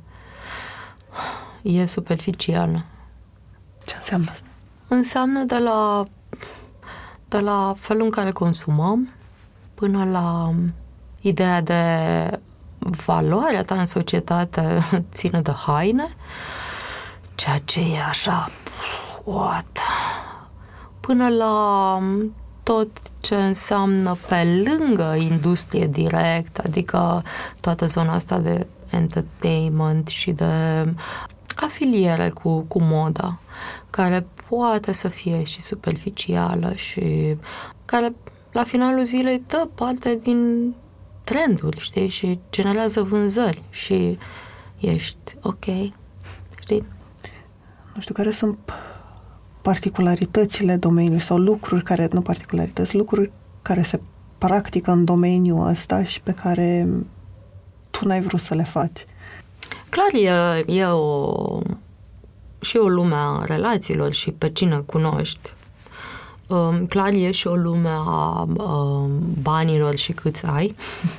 [1.62, 2.84] e superficială.
[3.84, 4.46] Ce înseamnă asta?
[4.88, 6.04] Înseamnă de la,
[7.28, 9.08] de la felul în care consumăm
[9.74, 10.54] până la
[11.20, 11.82] ideea de
[12.78, 14.82] valoarea ta în societate
[15.14, 16.16] ține de haine,
[17.34, 18.48] ceea ce e așa,
[19.24, 19.78] what?
[21.00, 21.98] Până la
[22.62, 22.88] tot
[23.20, 27.22] ce înseamnă pe lângă industrie direct, adică
[27.60, 30.44] toată zona asta de entertainment și de
[31.56, 33.38] afiliere cu, cu moda,
[33.90, 37.36] care poate să fie și superficială și
[37.84, 38.14] care
[38.52, 40.72] la finalul zilei dă parte din
[41.24, 44.18] trenduri, știi, și generează vânzări și
[44.78, 45.64] ești ok,
[46.60, 46.84] știi?
[47.94, 48.58] Nu știu, care sunt
[49.62, 53.32] particularitățile domeniului sau lucruri care, nu particularități, lucruri
[53.62, 54.00] care se
[54.38, 56.88] practică în domeniul ăsta și pe care
[57.92, 59.06] tu n-ai vrut să le faci.
[59.88, 61.58] Clar, e, e o,
[62.60, 65.52] și o lume a relațiilor și pe cine cunoști.
[66.46, 69.10] Um, clar, e și o lume a um,
[69.42, 70.76] banilor și câți ai.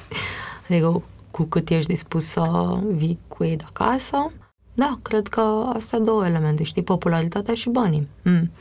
[0.70, 4.32] adică cu cât ești dispus să vii cu ei de acasă.
[4.74, 8.08] Da, cred că astea două elemente, știi, popularitatea și banii.
[8.22, 8.52] Mm.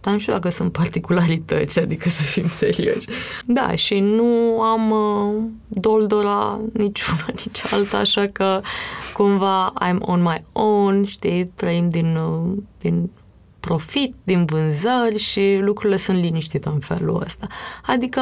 [0.00, 3.08] Dar nu știu dacă sunt particularități, adică să fim serioși.
[3.44, 8.60] Da, și nu am uh, doldora niciuna, nici alta, așa că
[9.12, 13.10] cumva I'm on my own, știi, trăim din, uh, din
[13.60, 17.46] profit din vânzări și lucrurile sunt liniștite în felul ăsta.
[17.82, 18.20] Adică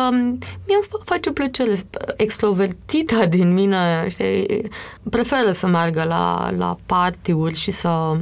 [0.67, 1.81] mie îmi face plăcere
[2.17, 4.69] extrovertita din mine, știi,
[5.11, 8.19] preferă să meargă la, la partiuri și să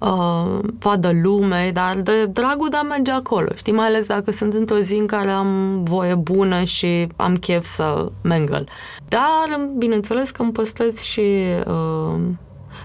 [0.00, 4.52] uh, vadă lume, dar de dragul de a merge acolo, știi, mai ales dacă sunt
[4.52, 8.68] într-o zi în care am voie bună și am chef să mengăl.
[9.08, 12.20] Dar, bineînțeles că îmi păstrez și uh,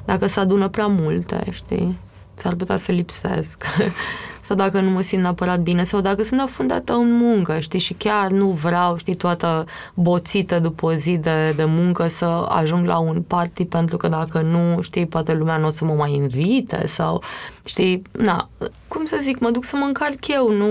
[0.06, 2.00] dacă se adună prea multe, știi,
[2.34, 3.64] s-ar putea să lipsesc
[4.46, 7.94] sau dacă nu mă simt neapărat bine sau dacă sunt afundată în muncă, știi, și
[7.94, 12.98] chiar nu vreau, știi, toată boțită după o zi de, de muncă să ajung la
[12.98, 16.88] un party pentru că dacă nu, știi, poate lumea nu o să mă mai invite
[16.88, 17.22] sau,
[17.66, 18.50] știi, na,
[18.88, 20.68] cum să zic, mă duc să mă încarc eu, nu,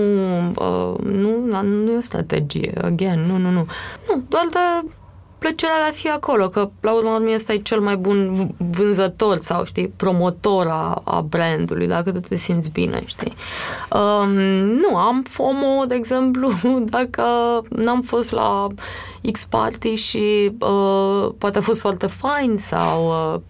[0.47, 3.65] uh, nu, nu e o strategie, again, nu, nu, nu,
[4.07, 4.89] nu, doar de
[5.45, 9.37] plăcerea de a fi acolo, că la urmă urmei ăsta e cel mai bun vânzător
[9.37, 13.33] sau, știi, promotor a, a brandului, dacă tu te simți bine, știi.
[13.91, 16.51] Um, nu, am FOMO, de exemplu,
[16.97, 17.23] dacă
[17.69, 18.67] n-am fost la
[19.31, 23.41] X party și uh, poate a fost foarte fain sau uh,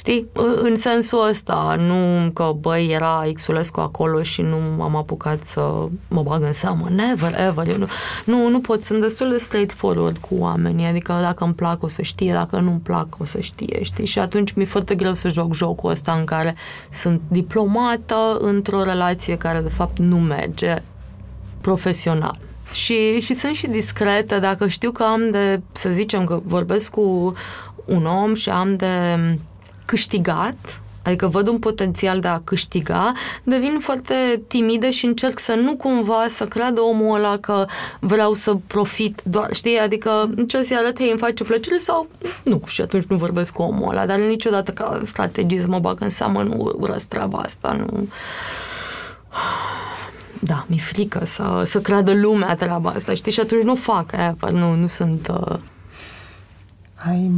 [0.00, 0.28] Știi?
[0.62, 6.22] În sensul ăsta, nu că, băi, era Xulescu acolo și nu am apucat să mă
[6.22, 6.86] bag în seamă.
[6.90, 7.68] Never, ever.
[7.68, 7.86] Eu nu,
[8.24, 8.84] nu, nu pot.
[8.84, 10.86] Sunt destul de straightforward cu oamenii.
[10.86, 14.06] Adică dacă îmi plac o să știe, dacă nu îmi plac o să știe, știi?
[14.06, 16.56] Și atunci mi-e foarte greu să joc jocul ăsta în care
[16.92, 20.82] sunt diplomată într-o relație care de fapt nu merge
[21.60, 22.38] profesional.
[22.72, 27.34] Și, și sunt și discretă dacă știu că am de, să zicem că vorbesc cu
[27.84, 29.16] un om și am de
[29.90, 33.12] câștigat adică văd un potențial de a câștiga,
[33.42, 37.66] devin foarte timidă și încerc să nu cumva să creadă omul ăla că
[38.00, 42.08] vreau să profit doar, știi, adică încerc să-i arăt, îmi face plăcere sau
[42.44, 46.00] nu, și atunci nu vorbesc cu omul ăla, dar niciodată ca strategie să mă bag
[46.00, 48.08] în seamă, nu urăsc treaba asta, nu.
[50.40, 54.36] Da, mi-e frică să, să creadă lumea treaba asta, știi, și atunci nu fac aia,
[54.50, 55.28] nu, nu sunt...
[55.28, 55.58] Uh...
[56.94, 57.30] Ai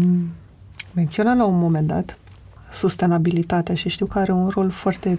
[0.92, 2.16] menționat la un moment dat
[2.72, 5.18] sustenabilitatea și știu că are un rol foarte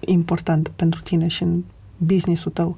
[0.00, 1.62] important pentru tine și în
[1.96, 2.76] businessul tău.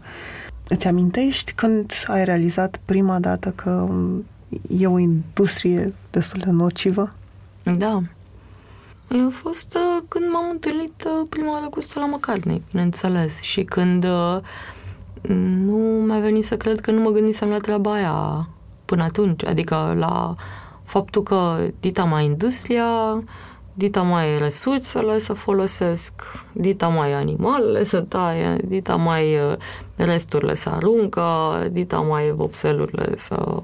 [0.69, 3.89] Îți amintești când ai realizat prima dată că
[4.79, 7.13] e o industrie destul de nocivă?
[7.63, 8.03] Da.
[9.09, 14.05] A fost uh, când m-am întâlnit uh, prima oară cu Stella McCartney, bineînțeles, și când
[14.05, 14.41] uh,
[15.65, 18.49] nu mi-a venit să cred că nu mă gândisem la treaba aia
[18.85, 20.35] până atunci, adică la
[20.85, 22.85] faptul că dita mai industria,
[23.79, 26.13] dita mai resursele să folosesc,
[26.53, 29.57] dita mai animalele să taie, dita mai uh,
[29.97, 31.23] resturile să aruncă,
[31.71, 33.63] dita mai vopselurile să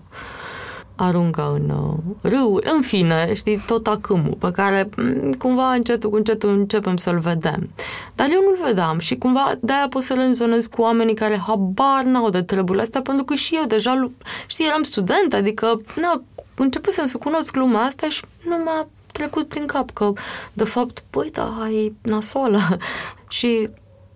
[0.97, 6.17] aruncă în uh, râu, în fine, știi, tot acâmul pe care mm, cumva încetul cu
[6.17, 7.71] încetul începem să-l vedem.
[8.15, 12.31] Dar eu nu-l vedeam și cumva de-aia pot să rezonez cu oamenii care habar n-au
[12.31, 14.11] de treburile astea, pentru că și eu deja,
[14.47, 16.23] știi, eram student, adică, na,
[16.55, 20.13] începusem să cunosc lumea asta și nu m-a trecut prin cap că,
[20.53, 22.61] de fapt, băi, da, ai nasoală.
[23.29, 23.69] și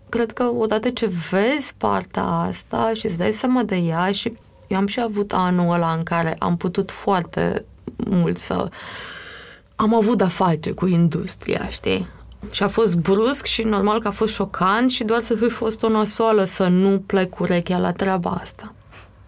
[0.08, 4.32] cred că odată ce vezi partea asta și îți dai seama de ea și
[4.66, 7.64] eu am și avut anul ăla în care am putut foarte
[7.96, 8.68] mult să...
[9.76, 12.08] Am avut de-a face cu industria, știi?
[12.50, 15.82] Și a fost brusc și normal că a fost șocant și doar să fi fost
[15.82, 18.74] o nasoală să nu plec urechea la treaba asta.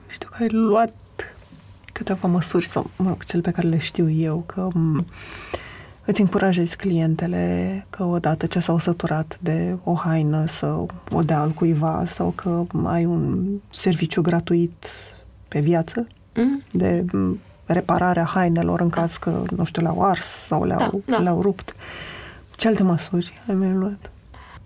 [0.07, 0.95] Știu că ai luat
[1.99, 4.69] câteva măsuri, sau, mă rog, cel pe care le știu eu, că
[6.05, 10.67] îți încurajezi clientele că odată ce s-au săturat de o haină să
[11.11, 14.87] o dea al cuiva sau că ai un serviciu gratuit
[15.49, 16.63] pe viață mm.
[16.73, 17.05] de
[17.65, 21.19] repararea hainelor în caz că, nu știu, le-au ars sau le-au, da, da.
[21.19, 21.75] le-au rupt.
[22.57, 24.11] Ce alte măsuri ai mai luat?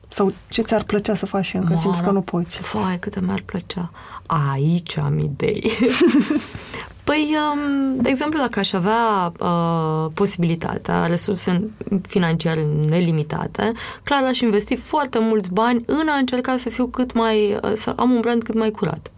[0.08, 2.56] Sau ce ți-ar plăcea să faci și încă Mara, simți că nu poți?
[2.56, 3.90] Foai, cât mi-ar plăcea.
[4.26, 5.72] Aici am idei.
[7.04, 11.70] Păi, um, de exemplu, dacă aș avea uh, posibilitatea, resurse
[12.08, 13.72] financiare nelimitate,
[14.04, 17.92] clar aș investi foarte mulți bani în a încerca să fiu cât mai, uh, să
[17.96, 19.10] am un brand cât mai curat.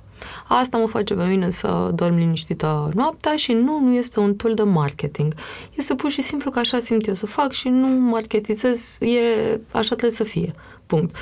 [0.49, 4.55] Asta mă face pe mine să dorm liniștită noaptea și nu, nu este un tool
[4.55, 5.35] de marketing.
[5.74, 9.89] Este pur și simplu că așa simt eu să fac și nu marketizez, e, așa
[9.89, 10.55] trebuie să fie.
[10.87, 11.16] Punct.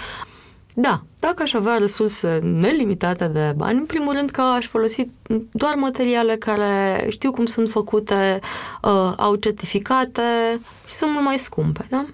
[0.75, 5.09] Da, dacă aș avea resurse nelimitate de bani, în primul rând că aș folosi
[5.51, 8.39] doar materiale care știu cum sunt făcute,
[8.83, 12.07] uh, au certificate și sunt mult mai scumpe, da?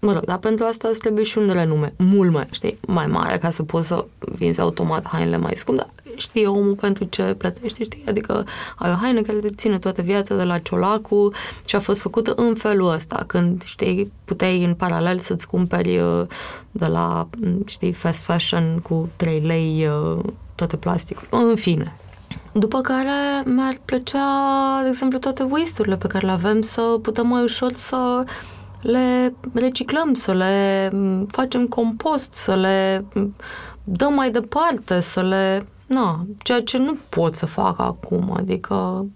[0.00, 3.38] Mă rog, dar pentru asta îți trebuie și un renume mult mai, știi, mai mare
[3.38, 7.84] ca să poți să vinzi automat hainele mai scumpe, dar știe omul pentru ce plătește,
[7.84, 8.02] știi?
[8.06, 8.44] Adică
[8.76, 11.32] ai o haină care te ține toată viața de la ciolacu
[11.64, 16.22] și a fost făcută în felul ăsta, când, știi, puteai în paralel să-ți cumperi uh,
[16.70, 17.28] de la,
[17.66, 20.24] știi, fast fashion cu 3 lei uh,
[20.54, 21.26] toate plasticul.
[21.30, 21.96] În fine,
[22.52, 27.42] după care mi-ar plăcea, de exemplu, toate waste-urile pe care le avem să putem mai
[27.42, 28.24] ușor să
[28.82, 30.90] le reciclăm, să le
[31.28, 33.04] facem compost, să le
[33.84, 35.66] dăm mai departe, să le...
[35.86, 39.06] Na, ceea ce nu pot să fac acum, adică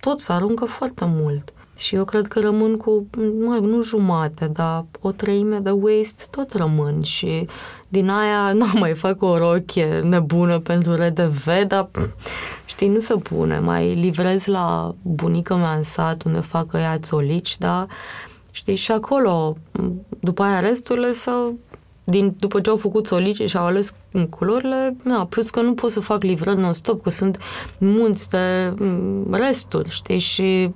[0.00, 1.52] tot se aruncă foarte mult.
[1.76, 3.06] Și eu cred că rămân cu,
[3.44, 7.46] mă, nu jumate, dar o treime de waste tot rămân și
[7.88, 11.88] din aia nu mai fac o rochie nebună pentru RDV, dar
[12.66, 13.58] știi, nu se pune.
[13.58, 17.86] Mai livrez la bunica mea în sat unde fac ea țolici, dar
[18.56, 19.56] Știi, și acolo,
[20.20, 21.50] după aia resturile să
[22.04, 23.94] din, după ce au făcut solice și au ales
[24.30, 27.38] culorile, na, plus că nu pot să fac livrări non-stop, că sunt
[27.78, 30.70] munți de mm, resturi, știi, și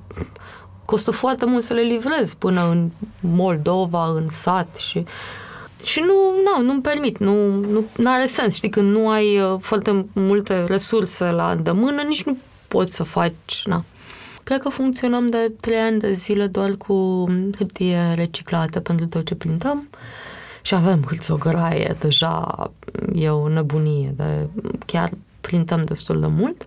[0.84, 5.04] costă foarte mult să le livrez până în Moldova, în sat și
[5.84, 6.14] și nu,
[6.44, 7.56] nu, nu-mi permit, nu,
[7.96, 12.36] nu are sens, știi, când nu ai uh, foarte multe resurse la îndemână, nici nu
[12.68, 13.84] poți să faci, na,
[14.48, 17.24] Cred că funcționăm de trei ani de zile doar cu
[17.56, 19.88] hârtie reciclată pentru tot ce printăm
[20.62, 22.70] și avem hârțograie, deja
[23.14, 24.48] e o nebunie, de
[24.86, 26.66] chiar printăm destul de mult.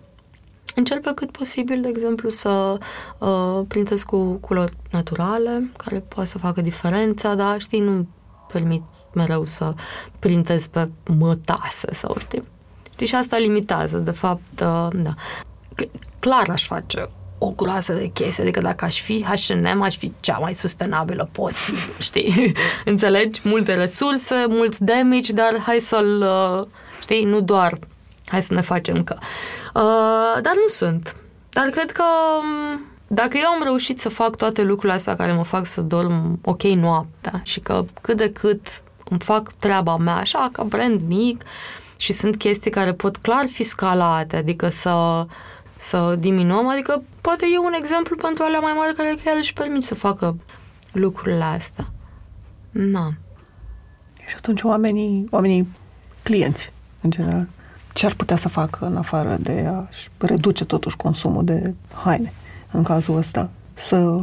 [0.74, 2.78] Încerc pe cât posibil, de exemplu, să
[3.18, 8.06] uh, printez cu culori naturale, care poate să facă diferența, dar, știi, nu
[8.52, 8.82] permit
[9.14, 9.74] mereu să
[10.18, 12.42] printez pe mătase sau, știi?
[12.92, 15.14] Știi, și asta limitează, de fapt, uh, da.
[16.18, 17.08] Clar aș face
[17.44, 18.42] o groază de chestii.
[18.42, 22.52] Adică dacă aș fi H&M, aș fi cea mai sustenabilă posibil, știi?
[22.84, 23.40] Înțelegi?
[23.44, 26.66] Multe resurse, mult damage, dar hai să-l, uh,
[27.00, 27.78] știi, nu doar
[28.26, 29.16] hai să ne facem că.
[29.20, 31.16] Uh, dar nu sunt.
[31.48, 32.04] Dar cred că
[32.38, 36.38] um, dacă eu am reușit să fac toate lucrurile astea care mă fac să dorm
[36.44, 38.66] ok noaptea și că cât de cât
[39.08, 41.44] îmi fac treaba mea așa ca brand mic
[41.96, 45.26] și sunt chestii care pot clar fi scalate, adică să,
[45.82, 49.82] să diminuăm, adică poate e un exemplu pentru alea mai mari care chiar își permit
[49.82, 50.36] să facă
[50.92, 51.86] lucrurile astea.
[52.70, 53.12] Na.
[54.28, 55.68] Și atunci oamenii, oamenii
[56.22, 57.48] clienți, în general,
[57.92, 62.32] ce ar putea să facă în afară de a reduce totuși consumul de haine?
[62.72, 64.20] în cazul ăsta, să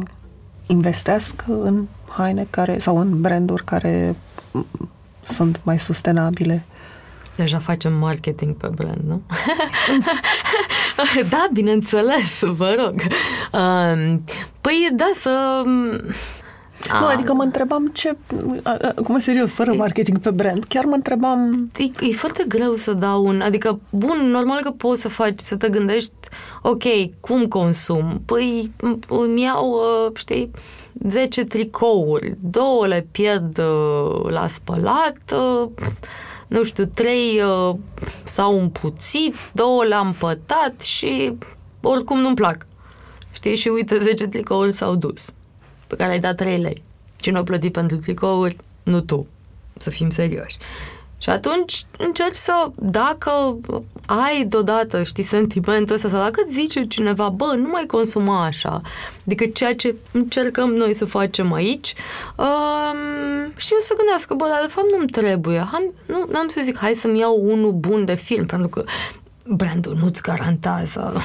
[0.66, 4.16] investească în haine care sau în branduri care
[5.32, 6.64] sunt mai sustenabile.
[7.40, 9.22] Deja facem marketing pe brand, nu?
[11.30, 12.94] da, bineînțeles, vă rog.
[14.60, 15.62] Păi da, să
[16.88, 17.12] nu, ah.
[17.14, 18.16] adică mă întrebam ce,
[18.96, 21.70] acum serios, fără marketing pe brand, chiar mă întrebam...
[21.78, 25.56] E, e foarte greu să dau un, adică, bun, normal că poți să faci, să
[25.56, 26.12] te gândești,
[26.62, 26.84] ok,
[27.20, 28.22] cum consum?
[28.26, 28.70] Păi
[29.08, 30.50] îmi iau, uh, știi,
[31.08, 35.68] 10 tricouri, două le pierd uh, la spălat, uh,
[36.50, 37.40] nu știu, trei
[38.24, 41.32] s-au împuțit, două le-am pătat și
[41.80, 42.66] oricum nu-mi plac.
[43.32, 43.56] Știi?
[43.56, 45.32] Și uite, 10 tricouri s-au dus
[45.86, 46.82] pe care ai dat 3 lei.
[47.16, 48.56] Cine a plătit pentru tricouri?
[48.82, 49.26] Nu tu.
[49.76, 50.56] Să fim serioși.
[51.22, 53.58] Și atunci încerci să, dacă
[54.06, 58.80] ai deodată, știi, sentimentul ăsta, sau dacă zice cineva, bă, nu mai consuma așa,
[59.26, 61.94] adică ceea ce încercăm noi să facem aici,
[62.36, 65.58] um, și eu să gândească, bă, dar de fapt nu-mi trebuie.
[65.58, 68.84] Am, nu am să zic, hai să-mi iau unul bun de film, pentru că
[69.46, 71.22] brandul nu-ți garantează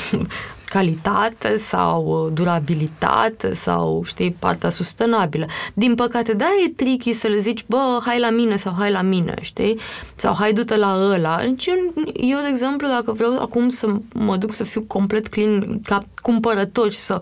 [0.76, 5.46] calitate sau durabilitate sau, știi, partea sustenabilă.
[5.74, 9.02] Din păcate, da, e tricky să le zici, bă, hai la mine sau hai la
[9.02, 9.80] mine, știi?
[10.16, 11.40] Sau hai du-te la ăla.
[11.40, 11.76] Deci eu,
[12.14, 16.92] eu, de exemplu, dacă vreau acum să mă duc să fiu complet clean ca cumpărător
[16.92, 17.20] și să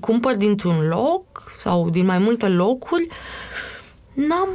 [0.00, 3.08] cumpăr dintr-un loc sau din mai multe locuri,
[4.14, 4.48] n-am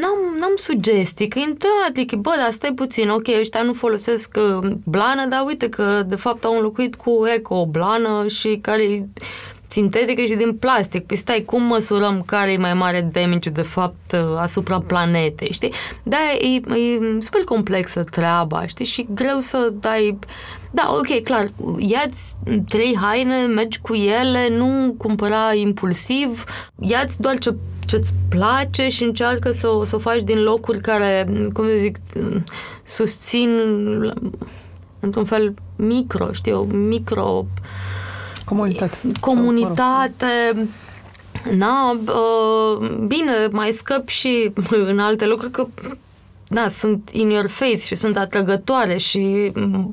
[0.00, 4.70] n-am, n-am sugestii, că intră, adică, bă, dar stai puțin, ok, ăștia nu folosesc uh,
[4.84, 9.08] blană, dar uite că de fapt au înlocuit cu eco blană și care
[9.68, 11.06] sintetică și din plastic.
[11.06, 15.72] Păi stai, cum măsurăm care e mai mare damage de fapt uh, asupra planetei, știi?
[16.02, 18.84] Da, e, e super complexă treaba, știi?
[18.84, 20.18] Și greu să dai...
[20.70, 22.36] Da, ok, clar, ia-ți
[22.68, 26.44] trei haine, mergi cu ele, nu cumpăra impulsiv,
[26.80, 27.54] ia-ți doar ce
[27.88, 31.96] ce-ți place și încearcă să, să o faci din locuri care, cum să zic,
[32.84, 33.50] susțin
[35.00, 37.46] într-un fel micro, știu, micro
[38.44, 38.96] comunitate.
[39.20, 40.68] Comunitate.
[41.56, 41.98] Na,
[43.06, 45.66] bine, mai scăp și în alte lucruri că
[46.48, 49.52] da, sunt in your face și sunt atrăgătoare și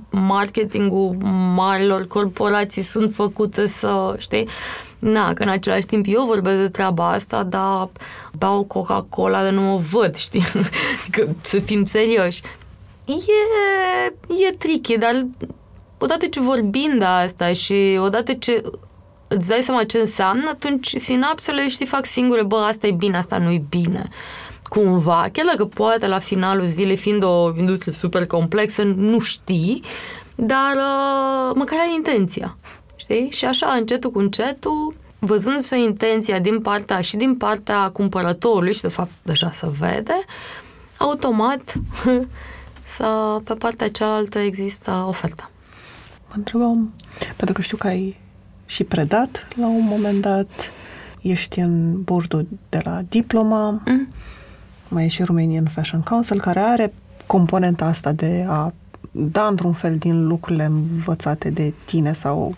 [0.10, 1.18] marketingul
[1.56, 4.48] marilor corporații sunt făcute să, știi,
[5.00, 7.90] Na, că în același timp eu vorbesc de treaba asta, dar
[8.38, 10.44] beau Coca-Cola de nu mă văd, știi?
[11.12, 12.42] că să fim serioși.
[13.06, 13.14] E,
[14.48, 15.26] e tricky, dar
[15.98, 18.64] odată ce vorbim de asta și odată ce
[19.28, 23.38] îți dai seama ce înseamnă, atunci sinapsele, știi, fac singure, bă, asta e bine, asta
[23.38, 24.08] nu e bine.
[24.70, 29.84] Cumva, chiar dacă poate la finalul zilei, fiind o industrie super complexă, nu știi,
[30.36, 32.58] dar uh, măcar ai intenția.
[32.96, 33.30] Știi?
[33.32, 38.88] Și așa, încetul cu încetul, văzându-se intenția din partea și din partea cumpărătorului și de
[38.88, 40.26] fapt deja se vede,
[40.98, 41.74] automat
[42.96, 45.50] să, pe partea cealaltă există oferta.
[46.28, 46.94] Mă întrebam,
[47.36, 48.20] pentru că știu că ai
[48.66, 50.72] și predat la un moment dat,
[51.22, 54.08] ești în bordul de la diploma, mm.
[54.88, 56.94] Mai e și Romanian Fashion Council, care are
[57.26, 58.74] componenta asta de a
[59.12, 62.56] da într-un fel din lucrurile învățate de tine sau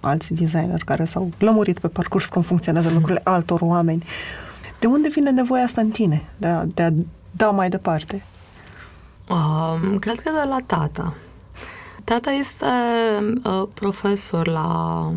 [0.00, 4.04] alți designer care s-au lămurit pe parcurs cum funcționează lucrurile altor oameni.
[4.78, 6.90] De unde vine nevoia asta în tine de a, de a
[7.30, 8.24] da mai departe?
[9.28, 11.14] Um, cred că de la tata.
[12.04, 12.66] Tata este
[13.44, 15.10] uh, profesor la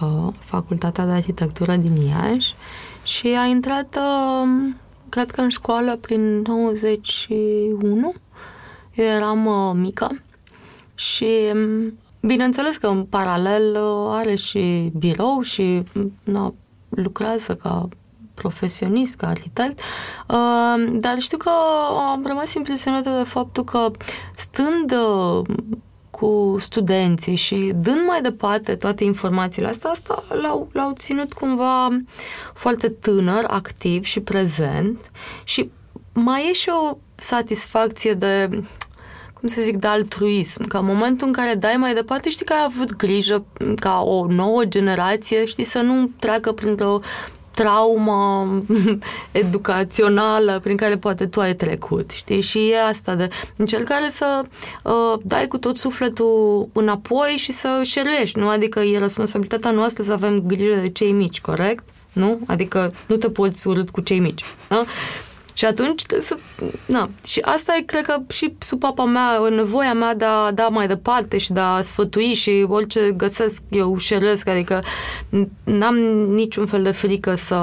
[0.00, 2.54] uh, Facultatea de Arhitectură din Iași
[3.02, 4.74] și a intrat, uh,
[5.16, 8.14] cred că în școală prin 91.
[8.94, 10.20] Eu eram uh, mică
[10.94, 15.82] și um, Bineînțeles că în paralel uh, are și birou și
[16.24, 16.54] na,
[16.88, 17.88] lucrează ca
[18.34, 19.80] profesionist, ca arhitect,
[20.28, 21.50] uh, dar știu că
[22.12, 23.90] am rămas impresionată de faptul că
[24.36, 25.56] stând uh,
[26.18, 31.88] cu studenții și dând mai departe toate informațiile astea, asta l-au, l-au ținut cumva
[32.54, 35.10] foarte tânăr, activ și prezent
[35.44, 35.70] și
[36.12, 38.48] mai e și o satisfacție de
[39.40, 42.52] cum să zic, de altruism, că în momentul în care dai mai departe, știi că
[42.52, 43.44] ai avut grijă
[43.80, 47.00] ca o nouă generație, știi, să nu treacă printr-o
[47.56, 48.48] traumă
[49.42, 52.40] educațională prin care poate tu ai trecut, știi?
[52.40, 54.42] Și e asta de încercare să
[54.82, 58.48] uh, dai cu tot sufletul înapoi și să șeruiești, nu?
[58.48, 61.84] Adică e responsabilitatea noastră să avem grijă de cei mici, corect?
[62.12, 62.38] Nu?
[62.46, 64.44] Adică nu te poți urât cu cei mici.
[64.68, 64.84] Da?
[65.56, 66.36] Și atunci trebuie să...
[66.86, 67.08] Na.
[67.26, 71.38] Și asta e, cred că, și supapa mea, nevoia mea de a da mai departe
[71.38, 74.82] și de a sfătui și orice găsesc eu șeresc, adică
[75.64, 75.94] n-am
[76.34, 77.58] niciun fel de frică să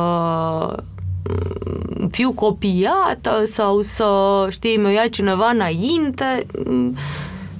[2.12, 4.08] fiu copiată sau să,
[4.50, 6.46] știi, mă ia cineva înainte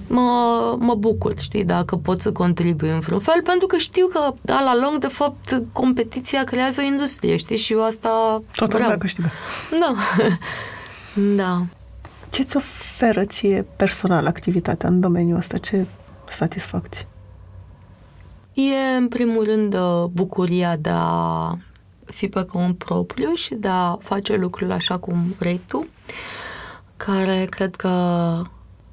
[0.08, 4.34] mă, mă bucur, știi, dacă pot să contribui în vreun fel, pentru că știu că,
[4.42, 8.98] da, la lung, de fapt, competiția creează o industrie, știi, și eu asta Toată lumea
[8.98, 9.32] câștigă.
[9.80, 9.96] Da.
[11.44, 11.66] da.
[12.30, 15.58] Ce-ți oferă ție personal activitatea în domeniul ăsta?
[15.58, 15.86] Ce
[16.28, 17.08] satisfacție?
[18.54, 19.76] E, în primul rând,
[20.12, 21.58] bucuria de a
[22.06, 25.88] fi pe cont propriu și de a face lucrurile așa cum vrei tu,
[26.98, 27.92] care cred că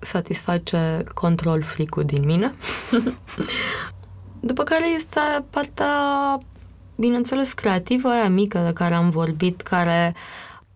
[0.01, 2.55] satisface control fricul din mine.
[4.40, 5.20] După care este
[5.51, 5.92] partea,
[6.96, 10.14] bineînțeles, creativă aia mică de care am vorbit, care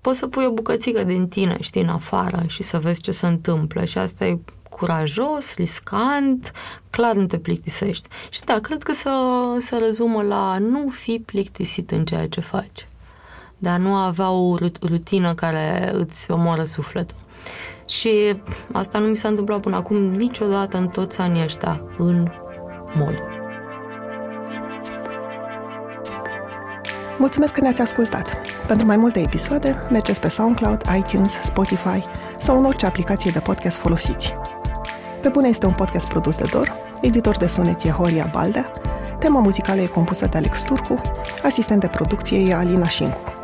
[0.01, 3.27] poți să pui o bucățică din tine, știi, în afară și să vezi ce se
[3.27, 6.53] întâmplă și asta e curajos, riscant,
[6.91, 8.09] clar nu te plictisești.
[8.31, 9.11] Și da, cred că să,
[9.59, 12.89] să rezumă la nu fi plictisit în ceea ce faci,
[13.59, 17.24] dar nu avea o rutină care îți omoară sufletul.
[17.87, 18.37] Și
[18.72, 22.30] asta nu mi s-a întâmplat până acum niciodată în toți anii ăștia, în
[22.95, 23.14] mod.
[27.18, 28.41] Mulțumesc că ne-ați ascultat!
[28.66, 32.03] Pentru mai multe episoade, mergeți pe SoundCloud, iTunes, Spotify
[32.39, 34.32] sau în orice aplicație de podcast folosiți.
[35.22, 38.70] Pe bune este un podcast produs de Dor, editor de sunet e Horia Baldea,
[39.18, 41.01] tema muzicală e compusă de Alex Turcu,
[41.43, 43.44] asistent de producție e Alina Șincu.